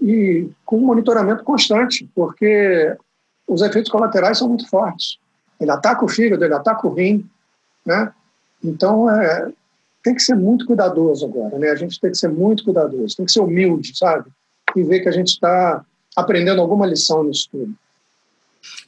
[0.00, 2.96] e com monitoramento constante, porque
[3.46, 5.18] os efeitos colaterais são muito fortes.
[5.60, 7.28] Ele ataca o fígado, ele ataca o rim,
[7.84, 8.10] né?
[8.64, 9.52] Então, é,
[10.02, 11.70] tem que ser muito cuidadoso agora, né?
[11.70, 14.30] A gente tem que ser muito cuidadoso, tem que ser humilde, sabe?
[14.76, 15.84] E ver que a gente está
[16.16, 17.74] aprendendo alguma lição nisso tudo.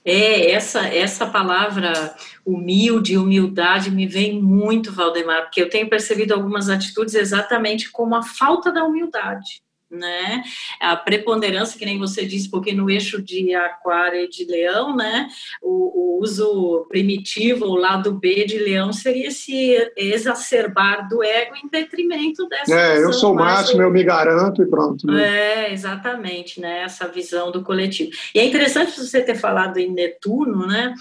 [0.05, 6.69] É, essa, essa palavra humilde, humildade, me vem muito, Valdemar, porque eu tenho percebido algumas
[6.69, 10.43] atitudes exatamente como a falta da humildade né?
[10.80, 15.28] A preponderância, que nem você disse, porque no eixo de aquário e de leão, né?
[15.61, 21.68] O, o, uso primitivo, o lado B de leão, seria se exacerbar do ego em
[21.68, 25.07] detrimento dessa É, eu sou o máximo, eu me garanto e pronto.
[25.07, 25.68] Né?
[25.68, 26.82] É, exatamente, né?
[26.82, 28.11] Essa visão do coletivo.
[28.34, 30.95] E é interessante você ter falado em Netuno, né?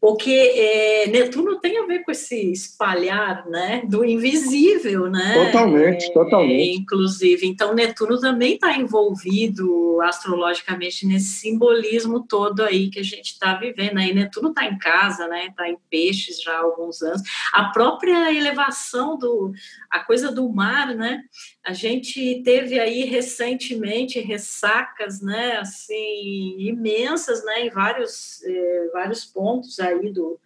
[0.00, 5.46] Porque é, Netuno tem a ver com esse espalhar, né, do invisível, né?
[5.46, 6.78] Totalmente, é, totalmente.
[6.78, 13.54] Inclusive, então Netuno também está envolvido astrologicamente nesse simbolismo todo aí que a gente está
[13.54, 13.98] vivendo.
[13.98, 15.46] E Netuno está em casa, né?
[15.46, 17.22] Está em peixes já há alguns anos.
[17.52, 19.52] A própria elevação do,
[19.90, 21.22] a coisa do mar, né?
[21.68, 29.78] A gente teve aí recentemente ressacas, né, assim, imensas, né, em vários, eh, vários pontos
[29.78, 30.40] aí do,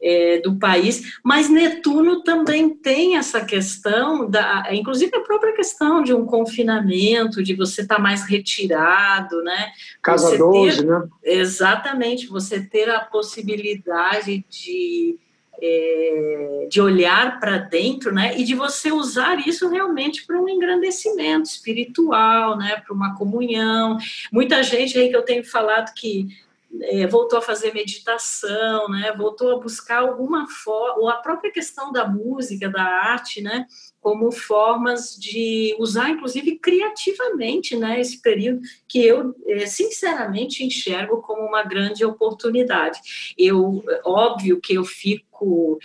[0.00, 6.14] eh, do país, mas Netuno também tem essa questão, da, inclusive a própria questão de
[6.14, 9.72] um confinamento, de você estar tá mais retirado, né?
[10.00, 11.08] Casa 12, ter, né?
[11.24, 15.18] Exatamente, você ter a possibilidade de
[15.60, 21.48] é, de olhar para dentro, né, e de você usar isso realmente para um engrandecimento
[21.48, 23.98] espiritual, né, para uma comunhão.
[24.32, 26.28] Muita gente aí que eu tenho falado que
[26.82, 31.92] é, voltou a fazer meditação, né, voltou a buscar alguma forma, ou a própria questão
[31.92, 33.66] da música, da arte, né,
[34.04, 41.40] como formas de usar, inclusive, criativamente, né, esse período que eu, é, sinceramente, enxergo como
[41.40, 43.00] uma grande oportunidade.
[43.38, 45.78] Eu, óbvio que eu fico,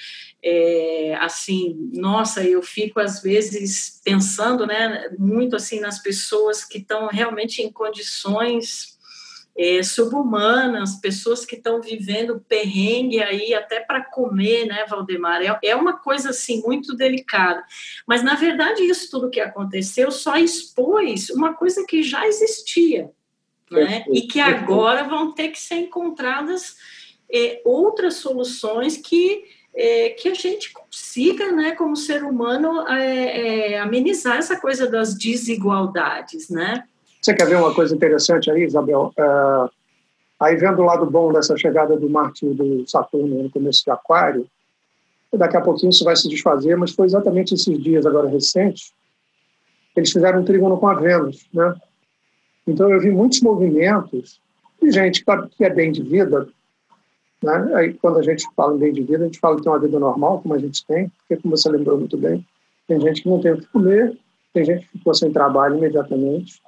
[0.44, 7.08] é, assim, nossa, eu fico, às vezes, pensando, né, muito, assim, nas pessoas que estão
[7.08, 8.99] realmente em condições
[9.60, 15.42] é, subhumanas, pessoas que estão vivendo perrengue aí até para comer, né, Valdemar?
[15.42, 17.62] É, é uma coisa assim muito delicada.
[18.08, 23.12] Mas na verdade isso tudo que aconteceu só expôs uma coisa que já existia,
[23.70, 24.06] né?
[24.14, 26.78] E que agora vão ter que ser encontradas
[27.30, 29.44] é, outras soluções que
[29.76, 35.14] é, que a gente consiga, né, como ser humano, é, é, amenizar essa coisa das
[35.14, 36.86] desigualdades, né?
[37.22, 39.14] Você quer ver uma coisa interessante aí, Isabel?
[39.18, 39.70] É,
[40.40, 43.92] aí vendo o lado bom dessa chegada do Marte e do Saturno no começo de
[43.92, 44.48] Aquário,
[45.38, 48.94] daqui a pouquinho isso vai se desfazer, mas foi exatamente esses dias agora recentes,
[49.96, 51.76] eles fizeram um trígono com a Vênus, né?
[52.66, 54.40] Então eu vi muitos movimentos
[54.82, 55.24] de gente
[55.58, 56.48] que é bem de vida,
[57.44, 57.72] né?
[57.76, 59.80] Aí quando a gente fala em bem de vida, a gente fala que tem uma
[59.80, 62.46] vida normal, como a gente tem, porque como você lembrou muito bem,
[62.88, 64.18] tem gente que não tem o que comer,
[64.54, 66.62] tem gente que ficou sem trabalho imediatamente,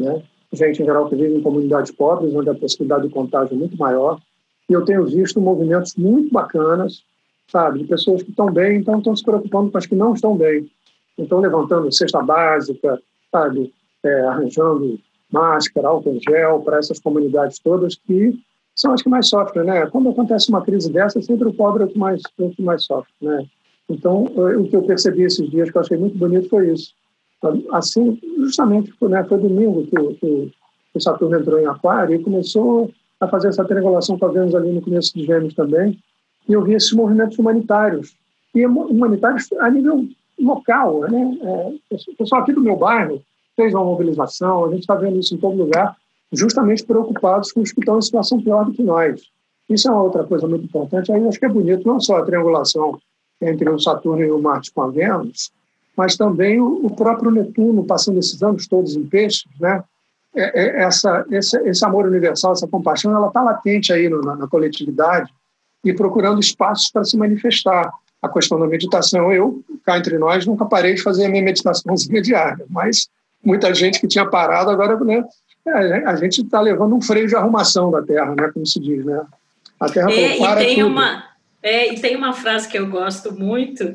[0.00, 0.22] né?
[0.52, 3.76] gente em geral que vive em comunidades pobres, onde a possibilidade de contágio é muito
[3.76, 4.20] maior.
[4.68, 7.02] E eu tenho visto movimentos muito bacanas,
[7.48, 10.36] sabe, de pessoas que estão bem, então estão se preocupando com as que não estão
[10.36, 10.70] bem.
[11.18, 13.72] Então, levantando cesta básica, sabe,
[14.04, 14.98] é, arranjando
[15.30, 18.38] máscara, álcool em gel para essas comunidades todas que
[18.74, 19.86] são as que mais sofrem, né?
[19.86, 22.62] Quando acontece uma crise dessa, sempre o pobre é o que mais, é o que
[22.62, 23.44] mais sofre, né?
[23.88, 26.94] Então, o que eu percebi esses dias, que eu achei muito bonito, foi isso
[27.72, 30.52] assim, justamente né, foi domingo que, que
[30.94, 34.72] o Saturno entrou em Aquário e começou a fazer essa triangulação com a Vênus ali
[34.72, 35.98] no começo de Gêmeos também,
[36.48, 38.16] e eu vi esses movimentos humanitários,
[38.54, 41.38] e humanitários a nível local, né?
[41.42, 43.22] É, o pessoal aqui do meu bairro
[43.54, 45.96] fez uma mobilização, a gente está vendo isso em todo lugar,
[46.32, 49.20] justamente preocupados com os que estão em situação pior do que nós.
[49.68, 51.12] Isso é uma outra coisa muito importante.
[51.12, 52.98] Aí eu acho que é bonito não só a triangulação
[53.40, 55.52] entre o Saturno e o Marte com a Vênus,
[55.96, 59.82] mas também o, próprio Netuno, passando esses anos todos em peixes, né?
[60.34, 64.36] É, é, essa, esse, esse, amor universal, essa compaixão, ela está latente aí no, na,
[64.36, 65.28] na, coletividade
[65.84, 67.92] e procurando espaços para se manifestar.
[68.22, 72.20] A questão da meditação, eu, cá entre nós, nunca parei de fazer a minha meditaçãozinha
[72.22, 73.08] diária, mas
[73.42, 75.24] muita gente que tinha parado agora, né,
[75.66, 79.04] é, a gente está levando um freio de arrumação da Terra, né, como se diz,
[79.04, 79.22] né?
[79.80, 80.88] A Terra é, e tem tudo.
[80.88, 81.30] uma
[81.62, 83.92] é, e tem uma frase que eu gosto muito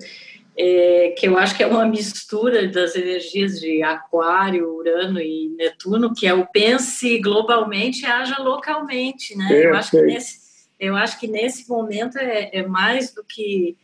[0.58, 6.14] é, que eu acho que é uma mistura das energias de Aquário, Urano e Netuno,
[6.14, 9.66] que é o pense globalmente e haja localmente, né?
[9.66, 10.40] eu, acho que nesse,
[10.80, 13.76] eu acho que nesse momento é, é mais do que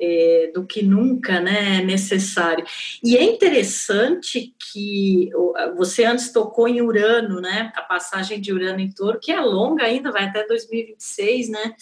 [0.00, 2.64] é, do que nunca né, necessário.
[3.02, 5.28] E é interessante que
[5.76, 7.72] você antes tocou em Urano, né?
[7.74, 11.74] A passagem de Urano em Touro, que é longa ainda, vai até 2026, né?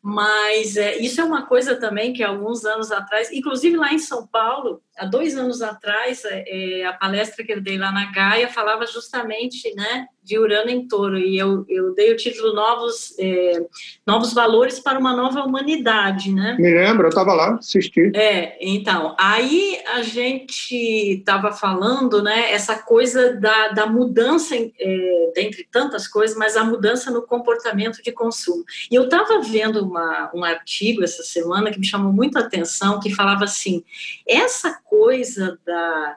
[0.00, 4.26] Mas é, isso é uma coisa também que alguns anos atrás, inclusive lá em São
[4.26, 6.44] Paulo, há dois anos atrás, é,
[6.80, 10.86] é a palestra que eu dei lá na Gaia falava justamente né, de Urano em
[10.86, 13.62] Touro, e eu, eu dei o título Novos, é,
[14.06, 16.30] Novos Valores para uma Nova Humanidade.
[16.30, 16.54] Né?
[16.58, 18.12] Me lembro, eu estava lá, assisti.
[18.14, 20.74] É, então, aí a gente
[21.18, 27.10] estava falando né, essa coisa da, da mudança, é, dentre tantas coisas, mas a mudança
[27.10, 28.64] no comportamento de consumo.
[28.90, 33.00] E eu estava vendo uma, um artigo essa semana que me chamou muito a atenção,
[33.00, 33.82] que falava assim,
[34.26, 36.16] essa coisa da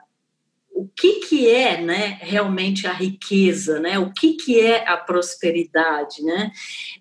[0.82, 4.00] o que, que é né, realmente a riqueza, né?
[4.00, 6.52] o que, que é a prosperidade, né?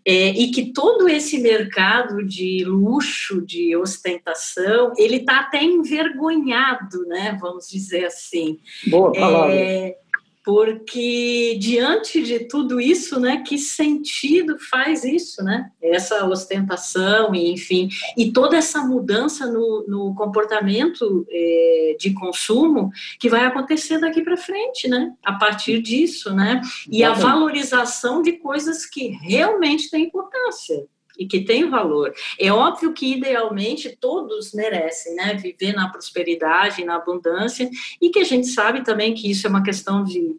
[0.05, 7.39] É, e que todo esse mercado de luxo, de ostentação, ele está até envergonhado, né?
[7.41, 8.59] vamos dizer assim.
[8.87, 9.55] Boa palavra.
[9.55, 9.97] É,
[10.45, 15.71] porque diante de tudo isso, né, que sentido faz isso, né?
[15.83, 23.29] Essa ostentação e enfim, e toda essa mudança no, no comportamento é, de consumo que
[23.29, 25.13] vai acontecer daqui para frente, né?
[25.25, 26.61] A partir disso, né?
[26.91, 30.87] E a valorização de coisas que realmente têm importância
[31.21, 32.15] e que tem valor.
[32.39, 37.69] É óbvio que idealmente todos merecem, né, viver na prosperidade, na abundância,
[38.01, 40.35] e que a gente sabe também que isso é uma questão de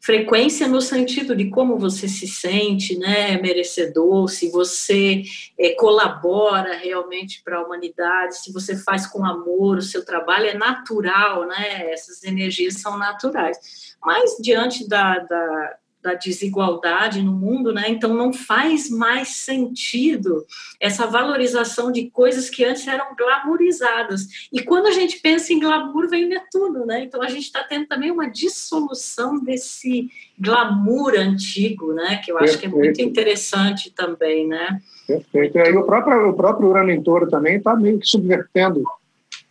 [0.00, 5.22] frequência no sentido de como você se sente, né, merecedor, se você
[5.58, 10.54] é, colabora realmente para a humanidade, se você faz com amor, o seu trabalho é
[10.54, 13.94] natural, né, essas energias são naturais.
[14.02, 17.84] Mas diante da, da da desigualdade no mundo, né?
[17.88, 20.44] Então não faz mais sentido
[20.80, 24.48] essa valorização de coisas que antes eram glamourizadas.
[24.52, 27.04] E quando a gente pensa em glamour, vem Netuno, né?
[27.04, 32.20] Então a gente está tendo também uma dissolução desse glamour antigo, né?
[32.24, 32.60] Que eu acho Perfeito.
[32.60, 34.80] que é muito interessante também, né?
[35.06, 35.58] Perfeito.
[35.58, 38.82] E aí o próprio, o próprio Urano em Touro também está meio que subvertendo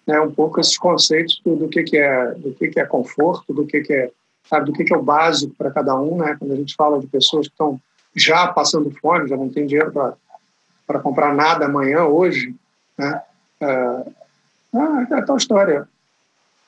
[0.07, 3.53] né, um pouco esses conceitos do, do que, que é do que, que é conforto,
[3.53, 4.11] do que, que é
[4.49, 6.35] sabe, do que, que é o básico para cada um, né?
[6.39, 7.79] Quando a gente fala de pessoas que estão
[8.15, 12.55] já passando fome, já não tem dinheiro para comprar nada amanhã, hoje,
[12.97, 13.21] né?
[13.61, 14.03] É,
[14.73, 15.87] ah, é tal história.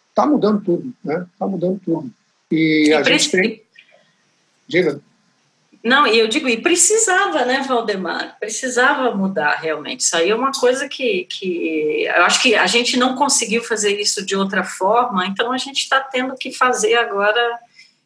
[0.10, 1.26] Está mudando tudo, né?
[1.34, 2.12] Está mudando tudo.
[2.52, 3.64] E, e a gente tem...
[4.68, 5.02] Diga.
[5.84, 8.38] Não, e eu digo, e precisava, né, Valdemar?
[8.40, 10.02] Precisava mudar realmente.
[10.02, 14.00] Isso aí é uma coisa que, que eu acho que a gente não conseguiu fazer
[14.00, 17.60] isso de outra forma, então a gente está tendo que fazer agora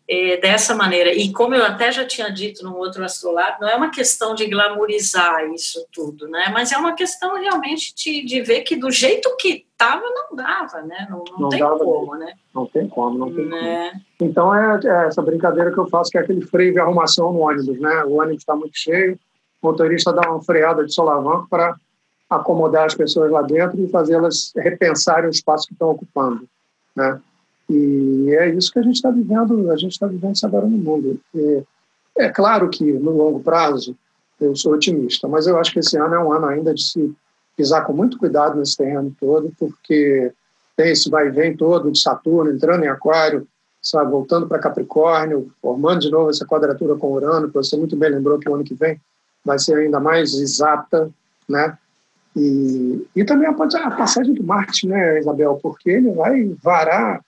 [0.07, 1.13] é, dessa maneira.
[1.13, 4.45] E como eu até já tinha dito no outro astrolado, não é uma questão de
[4.47, 6.49] glamourizar isso tudo, né?
[6.53, 10.81] Mas é uma questão realmente de, de ver que do jeito que estava não dava,
[10.83, 11.07] né?
[11.09, 12.33] Não, não, não tem dava, como, né?
[12.53, 13.89] Não tem como, não tem né?
[13.89, 14.01] como.
[14.21, 17.39] Então é, é, essa brincadeira que eu faço, que é aquele freio de arrumação no
[17.39, 18.03] ônibus, né?
[18.05, 19.19] O ônibus está muito cheio,
[19.61, 21.75] o motorista dá uma freada de solavanco para
[22.29, 26.47] acomodar as pessoas lá dentro e fazê-las repensarem o espaço que estão ocupando,
[26.95, 27.19] né?
[27.69, 30.77] E é isso que a gente está vivendo, a gente está vivendo isso agora no
[30.77, 31.19] mundo.
[32.17, 33.95] É claro que no longo prazo
[34.39, 37.15] eu sou otimista, mas eu acho que esse ano é um ano ainda de se
[37.55, 40.31] pisar com muito cuidado nesse terreno todo, porque
[40.75, 43.47] tem esse vai e vem todo de Saturno entrando em Aquário,
[43.81, 48.09] sabe, voltando para Capricórnio, formando de novo essa quadratura com Urano, que você muito bem
[48.09, 48.99] lembrou que o ano que vem
[49.43, 51.09] vai ser ainda mais exata,
[51.47, 51.77] né?
[52.35, 57.21] E, e também a passagem do Marte, né, Isabel, porque ele vai varar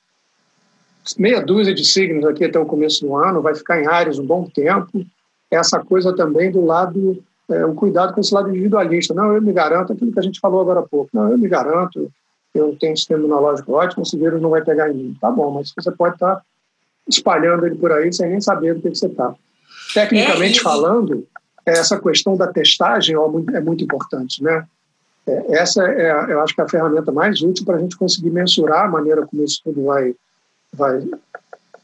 [1.18, 4.26] meia dúzia de signos aqui até o começo do ano, vai ficar em áreas um
[4.26, 5.06] bom tempo.
[5.50, 9.14] Essa coisa também do lado, é, o cuidado com esse lado individualista.
[9.14, 11.10] Não, eu me garanto, aquilo que a gente falou agora há pouco.
[11.14, 12.12] Não, eu me garanto,
[12.54, 15.18] eu tenho um sistema imunológico ótimo, esse vírus não vai pegar em mim.
[15.20, 16.42] Tá bom, mas você pode estar
[17.08, 19.34] espalhando ele por aí sem nem saber do que, você está.
[19.94, 21.26] Tecnicamente é, falando,
[21.66, 24.66] essa questão da testagem é muito importante, né?
[25.26, 28.30] É, essa é, eu acho que é a ferramenta mais útil para a gente conseguir
[28.30, 30.16] mensurar a maneira como isso tudo vai
[30.74, 31.08] vai,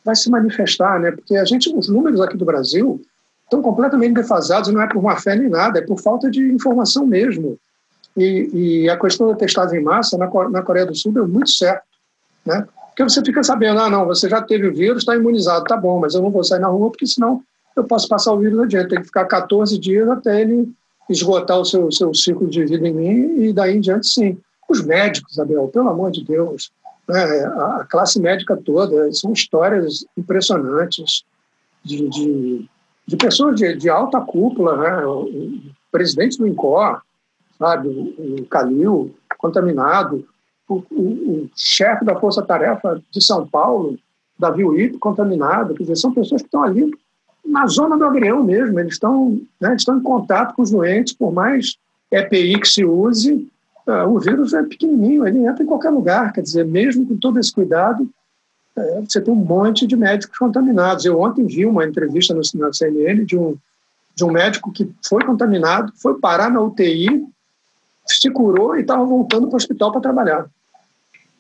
[0.04, 1.12] vai se manifestar, né?
[1.12, 3.02] Porque a gente, os números aqui do Brasil
[3.44, 7.06] estão completamente defasados, não é por má fé nem nada, é por falta de informação
[7.06, 7.58] mesmo.
[8.16, 11.50] E, e a questão da testagem em massa na, na Coreia do Sul deu muito
[11.50, 11.84] certo,
[12.46, 12.68] né?
[12.90, 16.00] Porque você fica sabendo, ah, não, você já teve o vírus, está imunizado, tá bom,
[16.00, 17.42] mas eu não vou sair na rua porque senão
[17.76, 18.90] eu posso passar o vírus adiante.
[18.90, 20.72] Tem que ficar 14 dias até ele
[21.10, 24.38] esgotar o seu, seu ciclo de vida em mim e daí em diante sim.
[24.70, 26.72] os médicos, Abel, pelo amor de Deus,
[27.08, 31.24] né, a classe médica toda, são histórias impressionantes
[31.84, 32.70] de, de,
[33.06, 37.02] de pessoas de, de, alta cúpula, né, o, o presidente do INCOR,
[37.60, 40.26] sabe, o, o Calil, contaminado,
[40.68, 43.98] o, o chefe da Força Tarefa de São Paulo,
[44.40, 46.92] Davi Uip, contaminado, quer dizer, são pessoas que estão ali
[47.46, 51.32] na zona do agrião mesmo, eles estão, né, estão em contato com os doentes, por
[51.32, 51.78] mais
[52.10, 53.48] EPI que se use,
[53.88, 57.40] uh, o vírus é pequenininho, ele entra em qualquer lugar, quer dizer, mesmo com todo
[57.40, 58.10] esse cuidado,
[58.76, 61.06] uh, você tem um monte de médicos contaminados.
[61.06, 63.58] Eu ontem vi uma entrevista no, CNN de um,
[64.16, 67.26] de um médico que foi contaminado, foi parar na UTI,
[68.06, 70.50] se curou e estava voltando para o hospital para trabalhar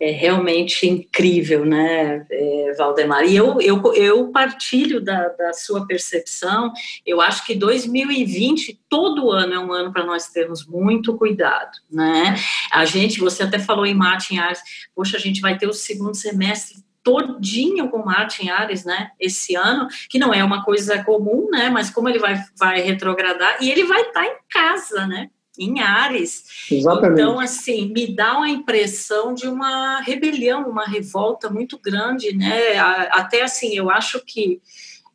[0.03, 3.23] é realmente incrível, né, é, Valdemar?
[3.25, 6.71] E eu, eu, eu partilho da, da sua percepção,
[7.05, 12.35] eu acho que 2020, todo ano é um ano para nós termos muito cuidado, né?
[12.71, 14.61] A gente, você até falou em Martin Ares,
[14.95, 19.87] poxa, a gente vai ter o segundo semestre todinho com Martin Ares, né, esse ano,
[20.09, 23.83] que não é uma coisa comum, né, mas como ele vai, vai retrogradar, e ele
[23.83, 26.43] vai estar tá em casa, né, em Ares.
[26.71, 27.21] Exatamente.
[27.21, 32.77] Então, assim, me dá uma impressão de uma rebelião, uma revolta muito grande, né?
[33.11, 34.61] Até assim, eu acho que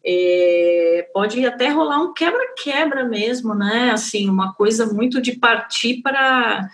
[0.05, 3.91] é, pode até rolar um quebra-quebra mesmo, né?
[3.91, 6.69] Assim, uma coisa muito de partir para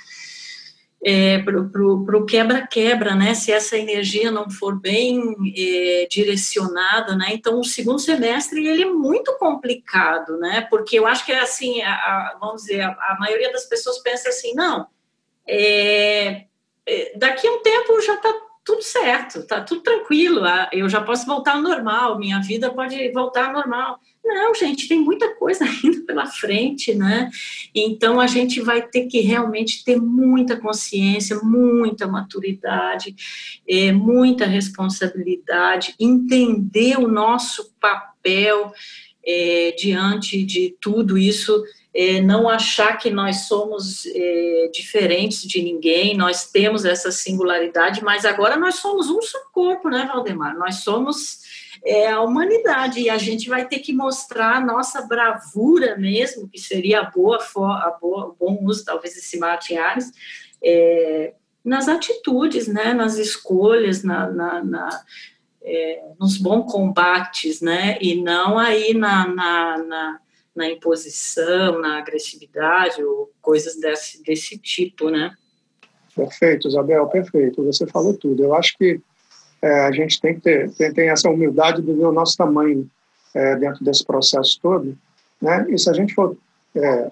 [1.05, 3.35] é, para o quebra-quebra, né?
[3.35, 5.21] Se essa energia não for bem
[5.55, 7.29] é, direcionada, né?
[7.33, 10.67] Então, o segundo semestre ele é muito complicado, né?
[10.71, 13.99] Porque eu acho que é assim, a, a, vamos dizer, a, a, maioria das pessoas
[13.99, 14.87] pensa assim, não,
[15.47, 16.47] é,
[16.87, 18.33] é daqui a um tempo já está
[18.65, 20.41] tudo certo, está tudo tranquilo,
[20.73, 24.01] eu já posso voltar ao normal, minha vida pode voltar ao normal.
[24.25, 27.31] Não, gente, tem muita coisa ainda pela frente, né?
[27.75, 33.15] Então a gente vai ter que realmente ter muita consciência, muita maturidade,
[33.69, 38.73] é, muita responsabilidade, entender o nosso papel
[39.27, 41.63] é, diante de tudo isso.
[41.95, 48.25] É, não achar que nós somos é, diferentes de ninguém, nós temos essa singularidade, mas
[48.25, 50.59] agora nós somos um só corpo, né, Valdemar?
[50.59, 51.45] Nós somos
[51.85, 56.59] é a humanidade e a gente vai ter que mostrar a nossa bravura mesmo, que
[56.59, 60.11] seria a boa, a boa o bom uso talvez desse Martin Ares,
[60.65, 65.05] é, nas atitudes, né, nas escolhas, na, na, na
[65.63, 70.21] é, nos bons combates, né, e não aí na, na, na,
[70.55, 75.35] na imposição, na agressividade ou coisas desse, desse tipo, né.
[76.15, 77.65] Perfeito, Isabel, perfeito.
[77.65, 78.45] Você falou tudo.
[78.45, 79.01] Eu acho que
[79.61, 82.89] é, a gente tem que ter tem, tem, essa humildade de ver o nosso tamanho
[83.35, 84.97] é, dentro desse processo todo.
[85.43, 85.67] Né?
[85.71, 86.37] E se a gente for
[86.77, 87.11] é,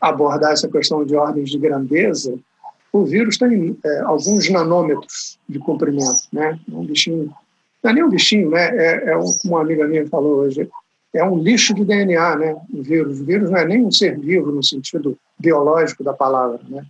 [0.00, 2.38] abordar essa questão de ordens de grandeza,
[2.92, 6.28] o vírus tem é, alguns nanômetros de comprimento.
[6.32, 6.58] Né?
[6.68, 7.32] Um bichinho,
[7.82, 8.76] não é nem um bichinho, né?
[8.76, 10.68] é, é um, como uma amiga minha falou hoje,
[11.14, 12.56] é um lixo de DNA, né?
[12.72, 13.20] O vírus.
[13.20, 16.84] O vírus não é nem um ser vivo no sentido biológico da palavra, né?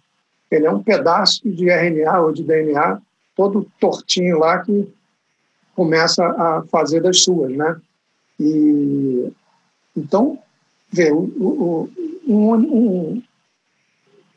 [0.50, 3.00] Ele é um pedaço de RNA ou de DNA
[3.36, 4.88] todo tortinho lá que
[5.74, 7.76] começa a fazer das suas, né?
[8.40, 9.32] E
[9.96, 10.38] então,
[10.90, 11.90] vê, o, o,
[12.26, 13.22] um, um,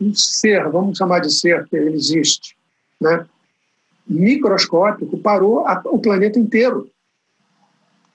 [0.01, 2.55] um, ser, vamos chamar de ser, que ele existe,
[2.99, 3.25] né?
[4.07, 6.89] microscópico, parou a, o planeta inteiro.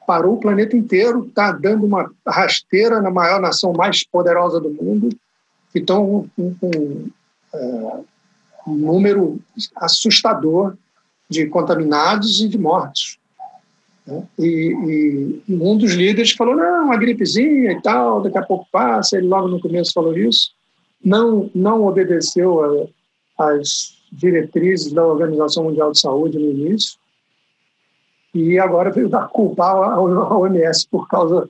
[0.07, 5.09] Parou o planeta inteiro, está dando uma rasteira na maior nação mais poderosa do mundo,
[5.73, 7.09] que estão com,
[7.53, 8.01] é,
[8.67, 9.39] um número
[9.77, 10.75] assustador
[11.29, 13.19] de contaminados e de mortos.
[14.07, 14.23] Né?
[14.39, 19.17] E, e, um dos líderes falou: não, uma gripezinha e tal, daqui a pouco passa.
[19.17, 20.53] Ele logo no começo falou isso.
[21.05, 22.89] Não, não obedeceu
[23.39, 26.99] às diretrizes da Organização Mundial de Saúde no início.
[28.37, 31.49] E agora veio dar culpar a OMS por causa,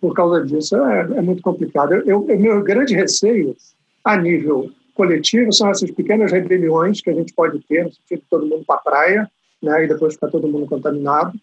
[0.00, 0.74] por causa disso.
[0.74, 1.92] É, é muito complicado.
[1.92, 3.54] Eu, eu, meu grande receio,
[4.02, 8.30] a nível coletivo são essas pequenas rebeliões que a gente pode ter, no sentido de
[8.30, 9.30] todo mundo para a praia,
[9.62, 11.38] né, e depois ficar todo mundo contaminado.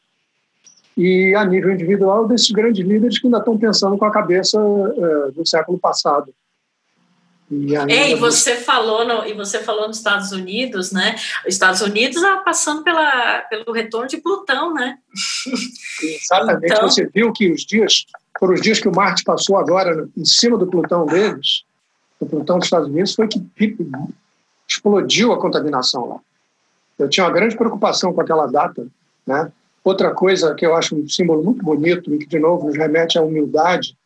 [0.97, 5.31] E a nível individual, desses grandes líderes que ainda estão pensando com a cabeça uh,
[5.31, 6.33] do século passado.
[7.51, 11.15] E é, e você falou no, e você falou nos Estados Unidos, né?
[11.45, 14.97] Os Estados Unidos ah, passando pela, pelo retorno de Plutão, né?
[16.01, 16.71] Exatamente.
[16.71, 16.89] Então...
[16.89, 18.05] Você viu que os dias,
[18.39, 21.65] foram os dias que o Marte passou agora em cima do Plutão deles,
[22.21, 23.43] do Plutão dos Estados Unidos foi que
[24.65, 26.19] explodiu a contaminação lá.
[26.97, 28.87] Eu tinha uma grande preocupação com aquela data.
[29.27, 29.51] Né?
[29.83, 33.17] Outra coisa que eu acho um símbolo muito bonito e que, de novo, nos remete
[33.17, 33.97] à humildade,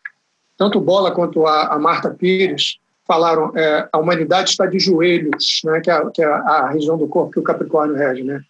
[0.58, 5.80] tanto Bola quanto a, a Marta Pires falaram é, a humanidade está de joelhos, né,
[5.80, 8.24] que, é, que é a região do corpo que o Capricórnio rege.
[8.24, 8.41] Né?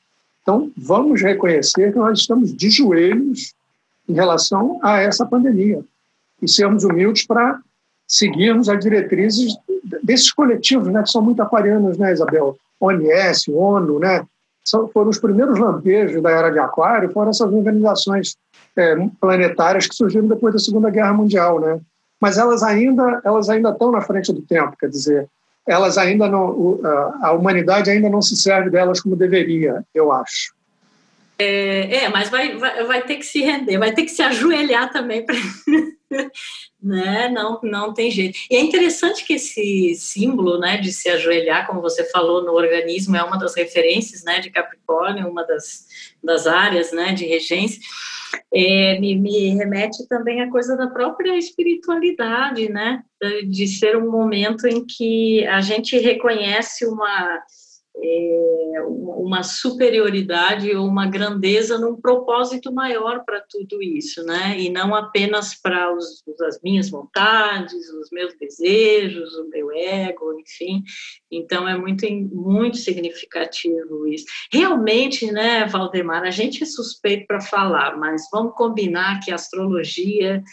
[0.42, 3.54] Então, vamos reconhecer que nós estamos de joelhos
[4.08, 5.84] em relação a essa pandemia
[6.42, 7.60] e sermos humildes para
[8.08, 9.56] seguirmos as diretrizes
[10.04, 12.58] desses coletivos, né, que são muito aquarianos, né, Isabel?
[12.80, 14.26] ONS, ONU, né?
[14.64, 18.36] São, foram os primeiros lampejos da era de Aquário, foram essas organizações
[18.76, 21.80] é, planetárias que surgiram depois da Segunda Guerra Mundial, né?
[22.20, 25.28] Mas elas ainda elas ainda estão na frente do tempo, quer dizer,
[25.68, 26.80] elas ainda não
[27.22, 30.54] a humanidade ainda não se serve delas como deveria, eu acho.
[31.38, 34.92] É, é mas vai, vai, vai ter que se render, vai ter que se ajoelhar
[34.92, 35.36] também para
[36.82, 37.30] né?
[37.30, 38.38] Não, não tem jeito.
[38.50, 43.16] E é interessante que esse símbolo, né, de se ajoelhar, como você falou, no organismo
[43.16, 45.88] é uma das referências, né, de Capricórnio, uma das,
[46.24, 47.82] das áreas, né, de regência.
[48.54, 53.04] É, me, me, remete também à coisa da própria espiritualidade, né,
[53.50, 57.42] de ser um momento em que a gente reconhece uma
[57.98, 64.60] é, uma superioridade ou uma grandeza num propósito maior para tudo isso, né?
[64.60, 65.90] E não apenas para
[66.48, 70.84] as minhas vontades, os meus desejos, o meu ego, enfim.
[71.32, 74.26] Então é muito muito significativo isso.
[74.52, 80.44] Realmente, né, Valdemar, a gente é suspeito para falar, mas vamos combinar que a astrologia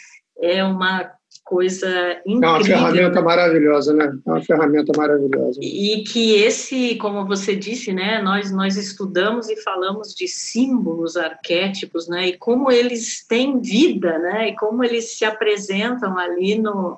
[0.41, 1.11] é uma
[1.43, 1.87] coisa
[2.25, 2.49] incrível.
[2.49, 4.13] É uma ferramenta maravilhosa, né?
[4.25, 5.59] É uma ferramenta maravilhosa.
[5.61, 8.21] E que esse, como você disse, né?
[8.21, 12.29] Nós nós estudamos e falamos de símbolos, arquétipos, né?
[12.29, 14.49] E como eles têm vida, né?
[14.49, 16.97] E como eles se apresentam ali no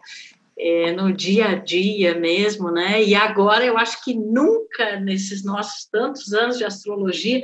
[0.58, 3.04] é, no dia a dia mesmo, né?
[3.04, 7.44] E agora eu acho que nunca nesses nossos tantos anos de astrologia,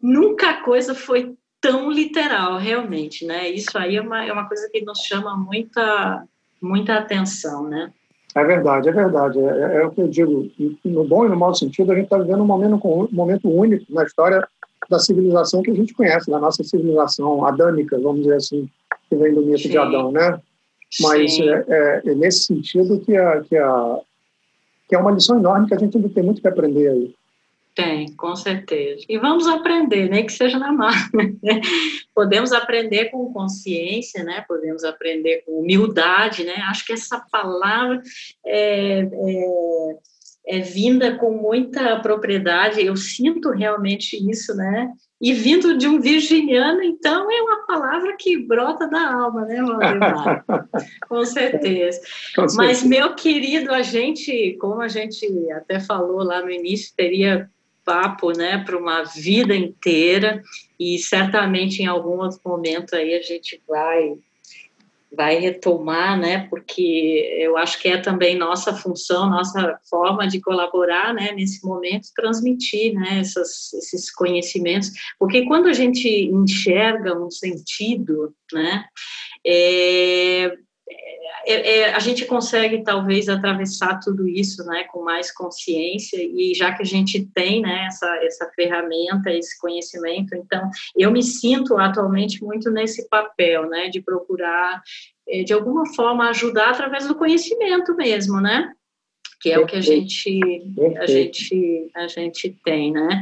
[0.00, 3.48] nunca a coisa foi tão literal, realmente, né?
[3.48, 6.24] Isso aí é uma, é uma coisa que nos chama muita
[6.62, 7.92] muita atenção, né?
[8.34, 9.38] É verdade, é verdade.
[9.38, 10.50] É, é, é o que eu digo.
[10.84, 13.84] No bom e no mau sentido, a gente está vivendo um momento, um momento único
[13.92, 14.46] na história
[14.88, 18.68] da civilização que a gente conhece, da nossa civilização adâmica, vamos dizer assim,
[19.08, 19.70] que vem do mito Sim.
[19.70, 20.40] de Adão, né?
[21.00, 23.98] Mas é, é, é, nesse sentido que, a, que, a,
[24.88, 27.14] que é uma lição enorme que a gente ainda tem muito que aprender aí.
[27.74, 29.02] Tem, com certeza.
[29.08, 31.32] E vamos aprender, nem que seja na máquina.
[32.14, 34.44] Podemos aprender com consciência, né?
[34.46, 36.54] Podemos aprender com humildade, né?
[36.68, 38.02] Acho que essa palavra
[38.44, 42.84] é, é, é vinda com muita propriedade.
[42.84, 44.92] Eu sinto realmente isso, né?
[45.22, 50.44] E vindo de um virginiano, então é uma palavra que brota da alma, né, Valdemar?
[51.08, 52.00] Com certeza.
[52.34, 52.56] Com certeza.
[52.56, 57.48] Mas, meu querido, a gente, como a gente até falou lá no início, teria
[57.84, 60.42] papo, né, para uma vida inteira
[60.78, 64.14] e certamente em algum outro momento aí a gente vai
[65.14, 71.12] vai retomar, né, porque eu acho que é também nossa função, nossa forma de colaborar,
[71.12, 78.34] né, nesse momento, transmitir, né, essas, esses conhecimentos, porque quando a gente enxerga um sentido,
[78.52, 78.86] né,
[79.46, 80.56] é,
[81.46, 86.72] é, é, a gente consegue talvez atravessar tudo isso, né, com mais consciência e já
[86.72, 92.42] que a gente tem, né, essa essa ferramenta, esse conhecimento, então eu me sinto atualmente
[92.42, 94.82] muito nesse papel, né, de procurar
[95.28, 98.72] é, de alguma forma ajudar através do conhecimento mesmo, né?
[99.42, 100.40] Que é o que a gente,
[101.00, 103.20] a gente, a gente tem, né?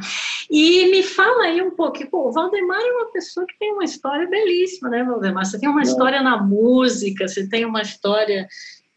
[0.50, 3.84] E me fala aí um pouquinho, pô, o Valdemar é uma pessoa que tem uma
[3.84, 5.46] história belíssima, né, Valdemar?
[5.46, 8.46] Você tem uma história na música, você tem uma história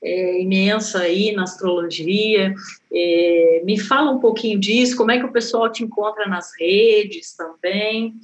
[0.04, 2.54] é, imensa aí na astrologia.
[2.94, 7.34] É, me fala um pouquinho disso, como é que o pessoal te encontra nas redes
[7.38, 8.16] também.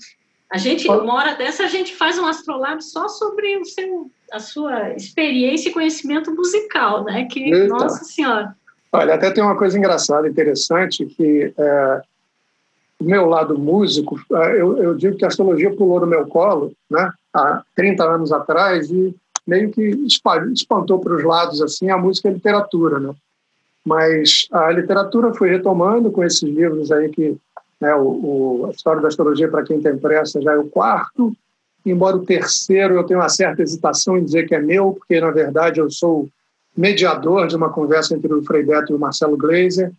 [0.51, 4.39] A gente, uma hora dessa, a gente faz um astrolab só sobre o seu, a
[4.39, 7.25] sua experiência e conhecimento musical, né?
[7.31, 7.67] Que, Eita.
[7.67, 8.58] nossa senhora.
[8.91, 12.01] Olha, até tem uma coisa engraçada, interessante, que é,
[12.99, 16.73] o meu lado músico, é, eu, eu, digo que a astrologia pulou no meu colo,
[16.89, 19.15] né, há 30 anos atrás, e
[19.45, 19.81] meio que
[20.53, 23.13] espantou para os lados assim a música e a literatura, né?
[23.85, 27.37] Mas a literatura foi retomando com esses livros aí que,
[27.79, 31.33] né, o, o a história da astrologia para quem tem pressa já é o quarto,
[31.85, 35.31] embora o terceiro eu tenha uma certa hesitação em dizer que é meu, porque na
[35.31, 36.27] verdade eu sou
[36.79, 39.91] mediador de uma conversa entre o Frei Beto e o Marcelo Gleiser,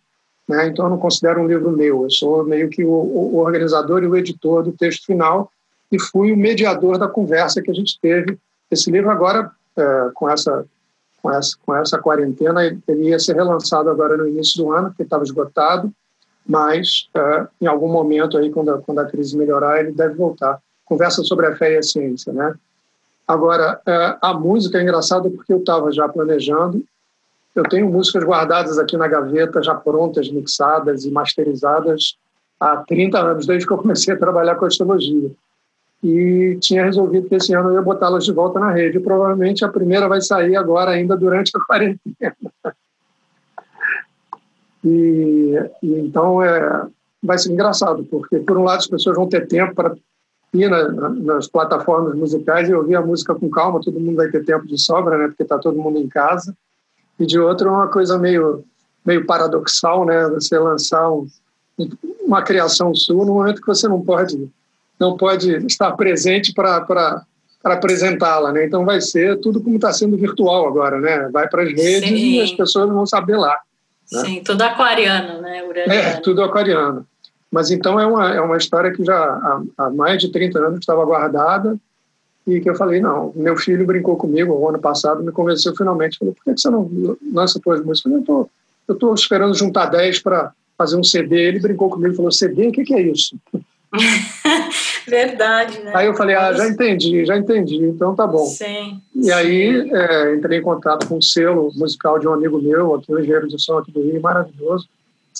[0.49, 0.67] né?
[0.67, 4.07] então eu não considero um livro meu, eu sou meio que o, o, organizador e
[4.07, 5.51] o editor do texto final
[5.91, 8.35] e fui o mediador da conversa que a gente teve.
[8.71, 10.65] Esse livro agora, é, com, essa,
[11.21, 15.03] com, essa, com essa quarentena, ele ia ser relançado agora no início do ano, porque
[15.03, 15.93] estava esgotado,
[16.47, 20.59] mas é, em algum momento aí, quando a, quando a crise melhorar, ele deve voltar.
[20.83, 22.55] Conversa sobre a fé e a ciência, né?
[23.31, 26.83] Agora, é, a música é engraçada porque eu estava já planejando
[27.55, 32.15] eu tenho músicas guardadas aqui na gaveta, já prontas, mixadas e masterizadas
[32.59, 35.31] há 30 anos, desde que eu comecei a trabalhar com astrologia.
[36.03, 38.99] E tinha resolvido que esse ano eu ia botá-las de volta na rede.
[38.99, 42.35] Provavelmente a primeira vai sair agora, ainda durante a quarentena.
[44.83, 45.53] E,
[45.83, 46.87] e então é,
[47.21, 49.93] vai ser engraçado, porque por um lado as pessoas vão ter tempo para
[50.53, 54.29] ir na, na, nas plataformas musicais e ouvir a música com calma, todo mundo vai
[54.29, 56.55] ter tempo de sobra, né, porque está todo mundo em casa.
[57.19, 58.63] E de outro é uma coisa meio
[59.03, 61.27] meio paradoxal, né, você lançar um,
[62.23, 64.49] uma criação sua no momento que você não pode
[64.99, 66.81] não pode estar presente para
[67.61, 68.65] para apresentá-la, né?
[68.65, 71.29] Então vai ser tudo como está sendo virtual agora, né?
[71.31, 72.15] Vai para as redes Sim.
[72.15, 73.55] e as pessoas vão saber lá.
[74.11, 74.25] Né?
[74.25, 75.63] Sim, tudo aquariano, né?
[75.63, 75.93] Uraniano.
[75.93, 77.05] É, tudo aquariano.
[77.51, 80.79] Mas então é uma, é uma história que já há, há mais de 30 anos
[80.79, 81.77] estava guardada
[82.47, 86.17] e que eu falei, não, meu filho brincou comigo o ano passado, me convenceu finalmente,
[86.17, 86.89] falou, por que você não
[87.33, 88.13] lança tuas músicas?
[88.13, 88.49] Eu tô,
[88.87, 91.35] eu estou esperando juntar 10 para fazer um CD.
[91.35, 93.37] Ele brincou comigo, falou, CD, o que, que é isso?
[95.07, 95.91] Verdade, né?
[95.93, 98.45] Aí eu falei, ah, já entendi, já entendi, então tá bom.
[98.45, 99.01] Sim.
[99.15, 99.31] E sim.
[99.31, 103.19] aí é, entrei em contato com o selo musical de um amigo meu, aqui, um
[103.19, 104.87] engenheiro de som aqui do Rio, maravilhoso.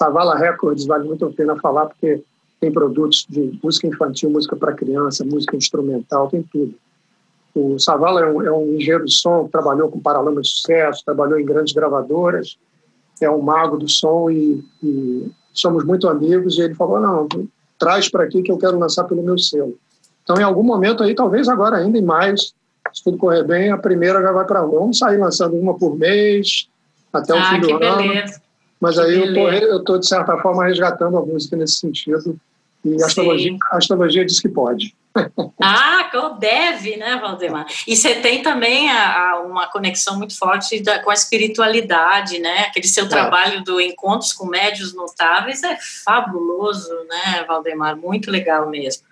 [0.02, 2.24] Savala Records, vale muito a pena falar, porque
[2.60, 6.74] tem produtos de música infantil, música para criança, música instrumental, tem tudo.
[7.54, 11.40] O Savala é um, é um engenheiro de som, trabalhou com Paralama de Sucesso, trabalhou
[11.40, 12.58] em grandes gravadoras,
[13.22, 16.58] é um mago do som e, e somos muito amigos.
[16.58, 17.28] E ele falou: não,
[17.78, 19.78] traz para aqui que eu quero lançar pelo meu selo.
[20.24, 23.78] Então, em algum momento aí, talvez agora ainda em maio, se tudo correr bem, a
[23.78, 24.68] primeira já vai para lá.
[24.68, 26.68] Vamos sair lançando uma por mês
[27.14, 28.41] até ah, o fim do beleza.
[28.82, 29.66] Mas que aí beleza.
[29.66, 32.38] eu estou, de certa forma, resgatando a música nesse sentido.
[32.84, 34.96] E a astrologia, a astrologia diz que pode.
[35.64, 35.92] Ah,
[36.40, 37.66] deve, né, Valdemar?
[37.88, 42.62] E você tem também a, a, uma conexão muito forte da, com a espiritualidade, né?
[42.62, 43.08] Aquele seu é.
[43.08, 47.96] trabalho do Encontros com Médios Notáveis é fabuloso, né, Valdemar?
[47.96, 49.04] Muito legal mesmo.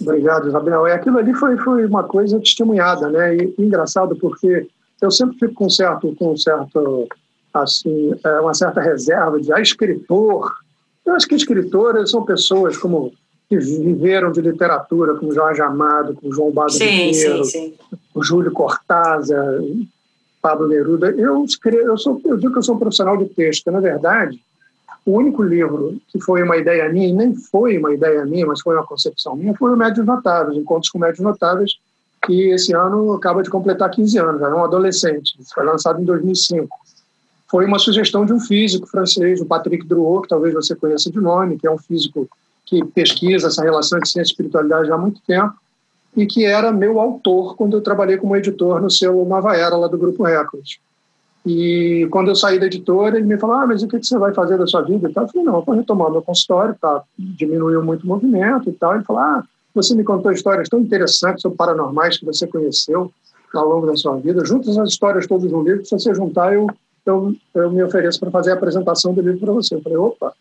[0.00, 0.86] Obrigado, Isabel.
[0.86, 3.36] E aquilo ali foi, foi uma coisa testemunhada, né?
[3.36, 4.66] E, engraçado porque
[5.02, 7.08] eu sempre fico com certo, com certo,
[7.62, 10.52] assim, é, uma certa reserva de ah, escritor.
[11.06, 13.12] Eu acho que escritores são pessoas como
[13.48, 17.74] que viveram de literatura, como Jorge Amado, como João Bado sim, Ribeiro, sim, sim.
[18.14, 19.60] o Júlio Cortázar,
[20.40, 21.10] Pablo Neruda.
[21.10, 23.70] Eu, escrevo, eu, sou, eu digo que eu sou um profissional de texto.
[23.70, 24.40] Na verdade,
[25.04, 28.60] o único livro que foi uma ideia minha, e nem foi uma ideia minha, mas
[28.60, 31.72] foi uma concepção minha, foi o Médios Notáveis, Encontros com Médios Notáveis,
[32.24, 36.83] que esse ano acaba de completar 15 anos, era um adolescente, foi lançado em 2005.
[37.50, 41.20] Foi uma sugestão de um físico francês, o Patrick Drouot, que talvez você conheça de
[41.20, 42.28] nome, que é um físico
[42.64, 45.54] que pesquisa essa relação de ciência e espiritualidade há muito tempo,
[46.16, 49.88] e que era meu autor quando eu trabalhei como editor no selo Nova Era, lá
[49.88, 50.78] do Grupo Records.
[51.46, 54.32] E quando eu saí da editora, ele me falou: Ah, mas o que você vai
[54.32, 55.08] fazer da sua vida?
[55.08, 55.12] E.
[55.14, 57.02] Eu falei: Não, eu vou retomar meu consultório, tá?
[57.18, 58.94] diminuiu muito o movimento e tal.
[58.94, 63.12] Ele falou: Ah, você me contou histórias tão interessantes sobre paranormais que você conheceu
[63.52, 64.44] ao longo da sua vida.
[64.44, 66.66] Junta essas histórias todas no livro, se você juntar, eu,
[67.06, 69.74] eu, eu me ofereço para fazer a apresentação do livro para você.
[69.74, 70.32] Eu falei: Opa,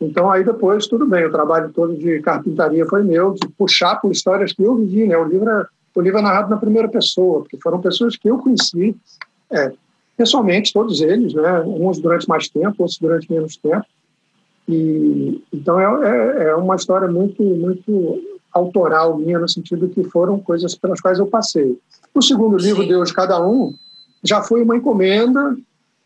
[0.00, 4.10] então, aí depois, tudo bem, o trabalho todo de carpintaria foi meu, de puxar por
[4.10, 5.16] histórias que eu vivi, né?
[5.16, 8.38] O livro é, o livro é narrado na primeira pessoa, porque foram pessoas que eu
[8.38, 8.96] conheci
[9.50, 9.72] é,
[10.16, 11.60] pessoalmente, todos eles, né?
[11.60, 13.86] Uns durante mais tempo, outros durante menos tempo.
[14.68, 18.20] E, então, é, é, é uma história muito, muito
[18.52, 21.78] autoral minha, no sentido que foram coisas pelas quais eu passei.
[22.14, 22.88] O segundo livro, Sim.
[22.88, 23.74] Deus Cada Um,
[24.22, 25.56] já foi uma encomenda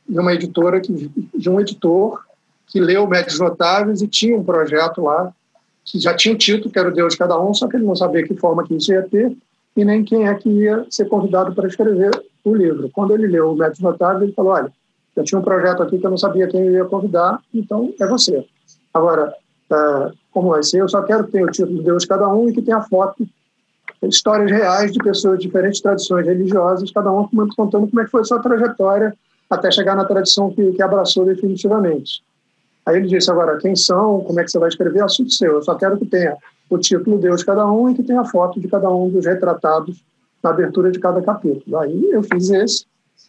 [0.08, 2.24] de uma editora, que, de um editor
[2.66, 5.32] que leu Médios Notáveis e tinha um projeto lá
[5.84, 7.84] que já tinha o título, que era o Deus de Cada Um, só que ele
[7.84, 9.36] não sabia que forma que isso ia ter
[9.76, 12.10] e nem quem é que ia ser convidado para escrever
[12.44, 12.90] o livro.
[12.92, 14.72] Quando ele leu o Médios Notáveis, ele falou, olha,
[15.14, 18.06] eu tinha um projeto aqui que eu não sabia quem eu ia convidar, então é
[18.06, 18.44] você.
[18.92, 19.32] Agora,
[19.70, 22.48] é, como vai ser, eu só quero ter o título de Deus de Cada Um
[22.48, 23.26] e que tenha foto,
[24.02, 27.26] histórias reais de pessoas de diferentes tradições religiosas, cada um
[27.56, 29.16] contando como é que foi a sua trajetória
[29.48, 32.22] até chegar na tradição que, que abraçou definitivamente.
[32.84, 35.54] Aí ele disse, agora, quem são, como é que você vai escrever, assunto seu.
[35.54, 36.36] Eu só quero que tenha
[36.70, 39.26] o título Deus de cada um e que tenha a foto de cada um dos
[39.26, 40.04] retratados
[40.42, 41.78] na abertura de cada capítulo.
[41.78, 42.86] Aí eu fiz esse.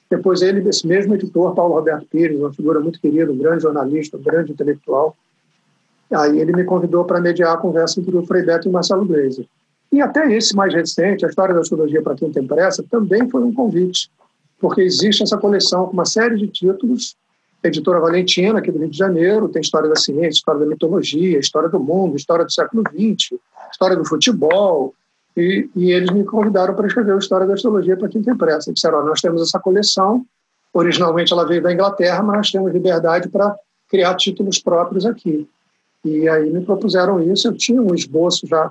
[0.10, 4.18] Depois ele, esse mesmo editor, Paulo Roberto Pires, uma figura muito querida, um grande jornalista,
[4.18, 5.16] um grande intelectual,
[6.12, 9.06] aí ele me convidou para mediar a conversa entre o Frei Beto e o Marcelo
[9.06, 9.46] Gleiser.
[9.92, 13.44] E até esse mais recente, a História da Astrologia para quem tem pressa, também foi
[13.44, 14.10] um convite,
[14.60, 17.16] porque existe essa coleção com uma série de títulos
[17.64, 21.70] editora Valentina, aqui do Rio de Janeiro, tem história da ciência, história da mitologia, história
[21.70, 23.40] do mundo, história do século XX,
[23.72, 24.94] história do futebol,
[25.36, 28.74] e, e eles me convidaram para escrever a história da astrologia para quem tem pressa.
[28.74, 30.26] Disseram, nós temos essa coleção,
[30.74, 33.56] originalmente ela veio da Inglaterra, mas nós temos liberdade para
[33.90, 35.48] criar títulos próprios aqui.
[36.04, 38.70] E aí me propuseram isso, eu tinha um esboço já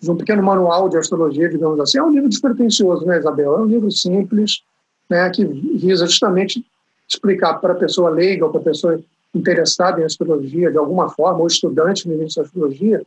[0.00, 1.98] de um pequeno manual de astrologia, digamos assim.
[1.98, 3.58] É um livro despretensioso, né, Isabel?
[3.58, 4.62] É um livro simples,
[5.10, 6.64] né, que visa justamente
[7.08, 9.00] explicar para a pessoa leiga ou para a pessoa
[9.34, 13.02] interessada em astrologia de alguma forma, ou estudante no início da astrologia,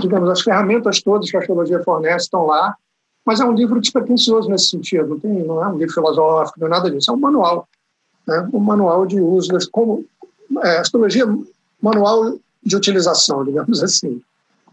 [0.00, 2.76] digamos, as ferramentas todas que a astrologia fornece estão lá,
[3.26, 6.68] mas é um livro despretensioso nesse sentido, não, tem, não é um livro filosófico, não
[6.68, 7.68] é nada disso, é um manual,
[8.26, 10.04] né, um manual de uso, como
[10.62, 11.24] é, astrologia,
[11.80, 14.22] manual de utilização, digamos assim.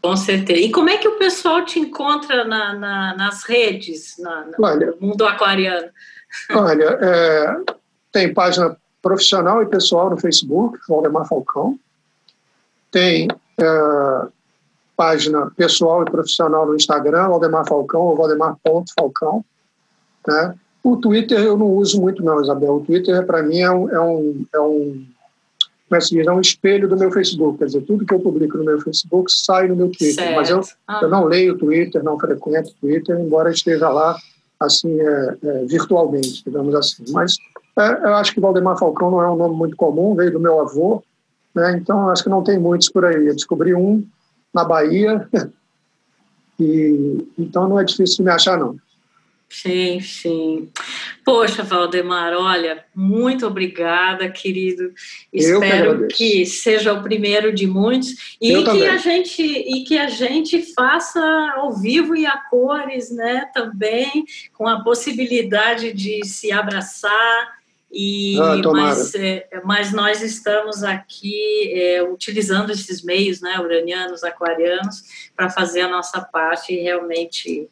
[0.01, 0.59] Com certeza.
[0.59, 5.07] E como é que o pessoal te encontra na, na, nas redes, na, olha, no
[5.07, 5.89] mundo aquariano?
[6.51, 7.57] Olha, é,
[8.11, 11.79] tem página profissional e pessoal no Facebook, Valdemar Falcão.
[12.91, 13.27] Tem
[13.57, 14.27] é,
[14.95, 19.45] página pessoal e profissional no Instagram, Valdemar Falcão, ou Valdemar.falcão.
[20.27, 20.55] Né?
[20.83, 22.75] O Twitter eu não uso muito não, Isabel.
[22.75, 25.05] O Twitter, para mim, é um, é um, é um
[25.89, 27.57] como é, diz, é um espelho do meu Facebook.
[27.57, 30.23] Quer dizer, tudo que eu publico no meu Facebook sai no meu Twitter.
[30.23, 30.35] Certo.
[30.35, 30.99] Mas eu, ah.
[31.01, 34.15] eu não leio o Twitter, não frequento o Twitter, embora esteja lá
[34.59, 37.03] assim é, é, virtualmente, digamos assim.
[37.11, 37.37] Mas
[37.77, 40.59] é, eu acho que Valdemar Falcão não é um nome muito comum, veio do meu
[40.59, 41.01] avô,
[41.55, 41.77] né?
[41.77, 43.27] então acho que não tem muitos por aí.
[43.27, 44.05] Eu descobri um
[44.53, 45.27] na Bahia,
[46.59, 48.75] e então não é difícil me achar, não.
[49.51, 50.69] Sim, sim.
[51.25, 54.93] Poxa, Valdemar, olha, muito obrigada, querido.
[55.33, 58.87] Espero que, que, seja o primeiro de muitos e Eu que também.
[58.87, 61.19] a gente e que a gente faça
[61.55, 63.49] ao vivo e a cores, né?
[63.51, 64.23] Também
[64.53, 67.59] com a possibilidade de se abraçar.
[67.91, 75.31] E ah, mas, é, mas nós estamos aqui é, utilizando esses meios, né, uranianos, aquarianos,
[75.35, 77.67] para fazer a nossa parte e realmente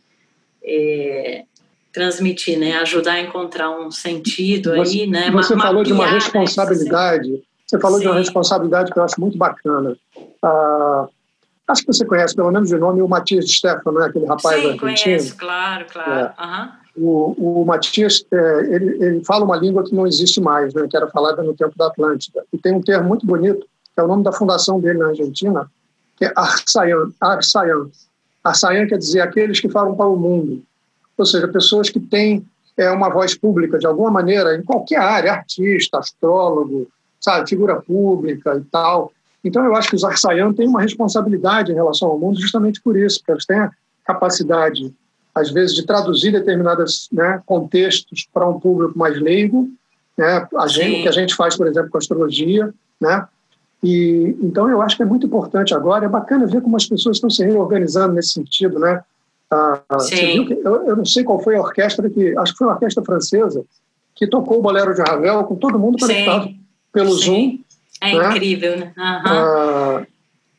[0.63, 1.45] é,
[1.97, 2.77] transmitir, né?
[2.77, 5.31] Ajudar a encontrar um sentido você, aí, né?
[5.31, 7.43] Você falou de uma responsabilidade.
[7.65, 8.03] Você falou Sim.
[8.03, 9.97] de uma responsabilidade que eu acho muito bacana.
[10.43, 11.07] Ah,
[11.67, 14.05] acho que você conhece, pelo menos de nome, o Matias Stefano, né?
[14.05, 14.79] aquele rapaz Sim, argentino.
[14.79, 16.33] conheço, claro, claro.
[16.37, 16.45] É.
[16.45, 16.69] Uhum.
[16.99, 20.87] O, o Matias, é, ele, ele fala uma língua que não existe mais, né?
[20.89, 22.43] que era falada no tempo da Atlântida.
[22.53, 25.69] E tem um termo muito bonito, que é o nome da fundação dele na Argentina,
[26.15, 27.11] que é Arsayan.
[27.19, 27.89] Arsayan.
[28.43, 30.63] Arsayan quer dizer aqueles que falam para o mundo
[31.17, 32.45] ou seja, pessoas que têm
[32.77, 36.87] é, uma voz pública de alguma maneira, em qualquer área, artista, astrólogo,
[37.19, 39.11] sabe, figura pública e tal.
[39.43, 42.97] Então, eu acho que os Arsayan têm uma responsabilidade em relação ao mundo justamente por
[42.97, 43.71] isso, porque eles têm a
[44.05, 44.93] capacidade,
[45.33, 49.69] às vezes, de traduzir determinados né, contextos para um público mais leigo,
[50.17, 53.27] né, a gente, o que a gente faz, por exemplo, com a astrologia, né,
[53.83, 57.17] e, então, eu acho que é muito importante agora, é bacana ver como as pessoas
[57.17, 59.03] estão se reorganizando nesse sentido, né?
[59.49, 62.73] Ah, que, eu, eu, não sei qual foi a orquestra que, acho que foi uma
[62.73, 63.63] orquestra francesa,
[64.13, 66.59] que tocou o Bolero de Ravel com todo mundo conectado Sim.
[66.91, 67.23] pelo Sim.
[67.23, 67.59] Zoom.
[68.01, 68.29] É né?
[68.29, 68.93] incrível, né?
[68.97, 69.03] Uhum.
[69.25, 70.05] Ah,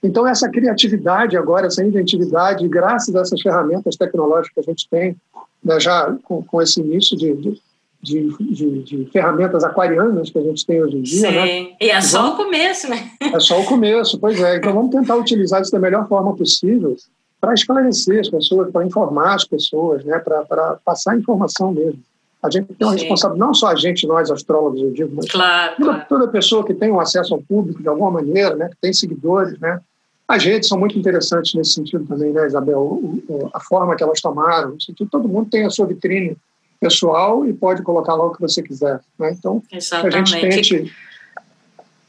[0.02, 5.16] então, essa criatividade agora, essa inventividade, graças a essas ferramentas tecnológicas que a gente tem,
[5.62, 7.60] né, já com, com, esse início de, de,
[8.00, 11.30] de, de, ferramentas aquarianas que a gente tem hoje em dia.
[11.30, 11.46] Né?
[11.46, 11.62] Sim.
[11.64, 11.76] Né?
[11.80, 13.10] E é só vamos, o começo, né?
[13.20, 14.56] É só o começo, pois é.
[14.56, 16.96] Então, vamos tentar utilizar isso da melhor forma possível
[17.40, 22.00] para esclarecer as pessoas, para informar as pessoas, né, para passar informação mesmo.
[22.42, 25.74] A gente tem uma responsabilidade, não só a gente, nós astrólogos, eu digo, mas claro,
[25.76, 26.06] toda, claro.
[26.08, 29.58] toda, pessoa que tem um acesso ao público de alguma maneira, né, que tem seguidores,
[29.58, 29.80] né,
[30.28, 32.78] as redes são muito interessantes nesse sentido também, né, Isabel?
[32.78, 36.36] O, o, a forma que elas tomaram, no sentido todo mundo tem a sua vitrine
[36.78, 39.32] pessoal e pode colocar lá o que você quiser, né?
[39.32, 40.16] Então, Exatamente.
[40.16, 40.92] a gente tente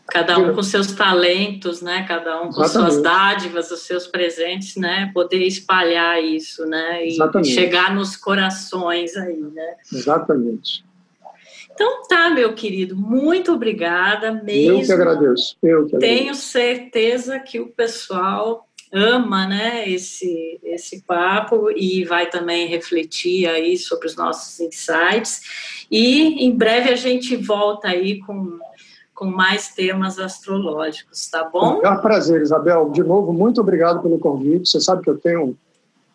[0.10, 2.06] cada um com seus talentos, né?
[2.08, 2.94] Cada um com Exatamente.
[2.94, 5.12] suas dádivas, os seus presentes, né?
[5.14, 7.06] Poder espalhar isso, né?
[7.06, 7.54] E Exatamente.
[7.54, 9.76] chegar nos corações aí, né?
[9.92, 10.84] Exatamente.
[11.72, 14.80] Então tá, meu querido, muito obrigada mesmo.
[14.80, 15.58] Eu que agradeço.
[15.64, 16.00] Eu que agradeço.
[16.00, 23.78] Tenho certeza que o pessoal ama, né, esse esse papo e vai também refletir aí
[23.78, 25.86] sobre os nossos insights.
[25.92, 28.60] E em breve a gente volta aí com
[29.20, 31.82] com mais temas astrológicos, tá bom?
[31.84, 32.90] É um prazer, Isabel.
[32.90, 34.70] De novo, muito obrigado pelo convite.
[34.70, 35.58] Você sabe que eu tenho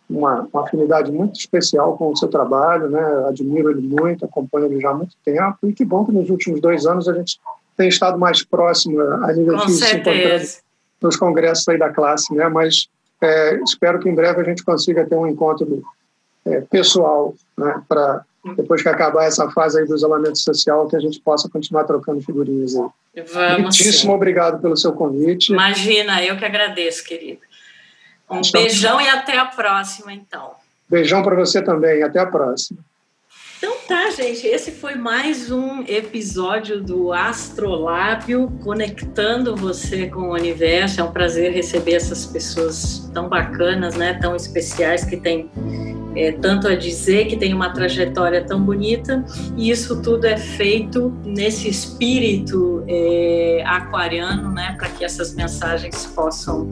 [0.09, 3.27] uma, uma, afinidade muito especial com o seu trabalho, né?
[3.29, 6.63] Admiro ele muito, acompanho ele já há muito tempo e que bom que nos últimos
[6.63, 7.39] dois anos a gente
[7.77, 10.45] tem estado mais próximo a nível com físico, encontrando
[11.03, 12.49] nos congressos aí da classe, né?
[12.49, 12.89] Mas
[13.21, 15.85] é, espero que em breve a gente consiga ter um encontro
[16.47, 17.83] é, pessoal, né?
[17.89, 18.25] Para
[18.57, 22.21] depois que acabar essa fase aí do isolamento social, que a gente possa continuar trocando
[22.21, 23.25] figurinhas aí.
[23.33, 24.17] Vamos Muitíssimo sim.
[24.17, 25.53] obrigado pelo seu convite.
[25.53, 27.41] Imagina, eu que agradeço, querido.
[28.31, 28.67] Um Estamos...
[28.67, 30.53] beijão e até a próxima, então.
[30.89, 32.79] Beijão para você também, até a próxima.
[33.57, 41.01] Então tá, gente, esse foi mais um episódio do Astrolábio, conectando você com o universo.
[41.01, 45.51] É um prazer receber essas pessoas tão bacanas, né, tão especiais que têm
[46.15, 49.25] é, tanto a dizer, que tem uma trajetória tão bonita,
[49.57, 56.69] e isso tudo é feito nesse espírito é, aquariano, né, para que essas mensagens possam,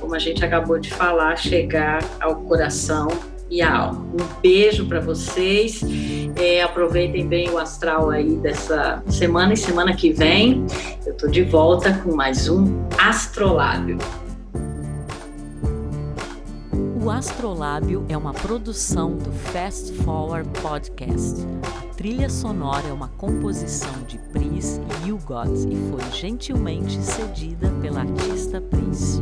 [0.00, 3.08] como a gente acabou de falar, chegar ao coração
[3.50, 4.00] e a alma.
[4.00, 5.80] Um beijo para vocês.
[6.36, 10.66] É, aproveitem bem o astral aí dessa semana e semana que vem
[11.06, 13.98] eu estou de volta com mais um Astrolábio.
[17.04, 21.38] O Astrolábio é uma produção do Fast Forward Podcast.
[21.82, 28.58] A trilha sonora é uma composição de Pris Hugot e foi gentilmente cedida pela artista
[28.58, 29.20] Pris.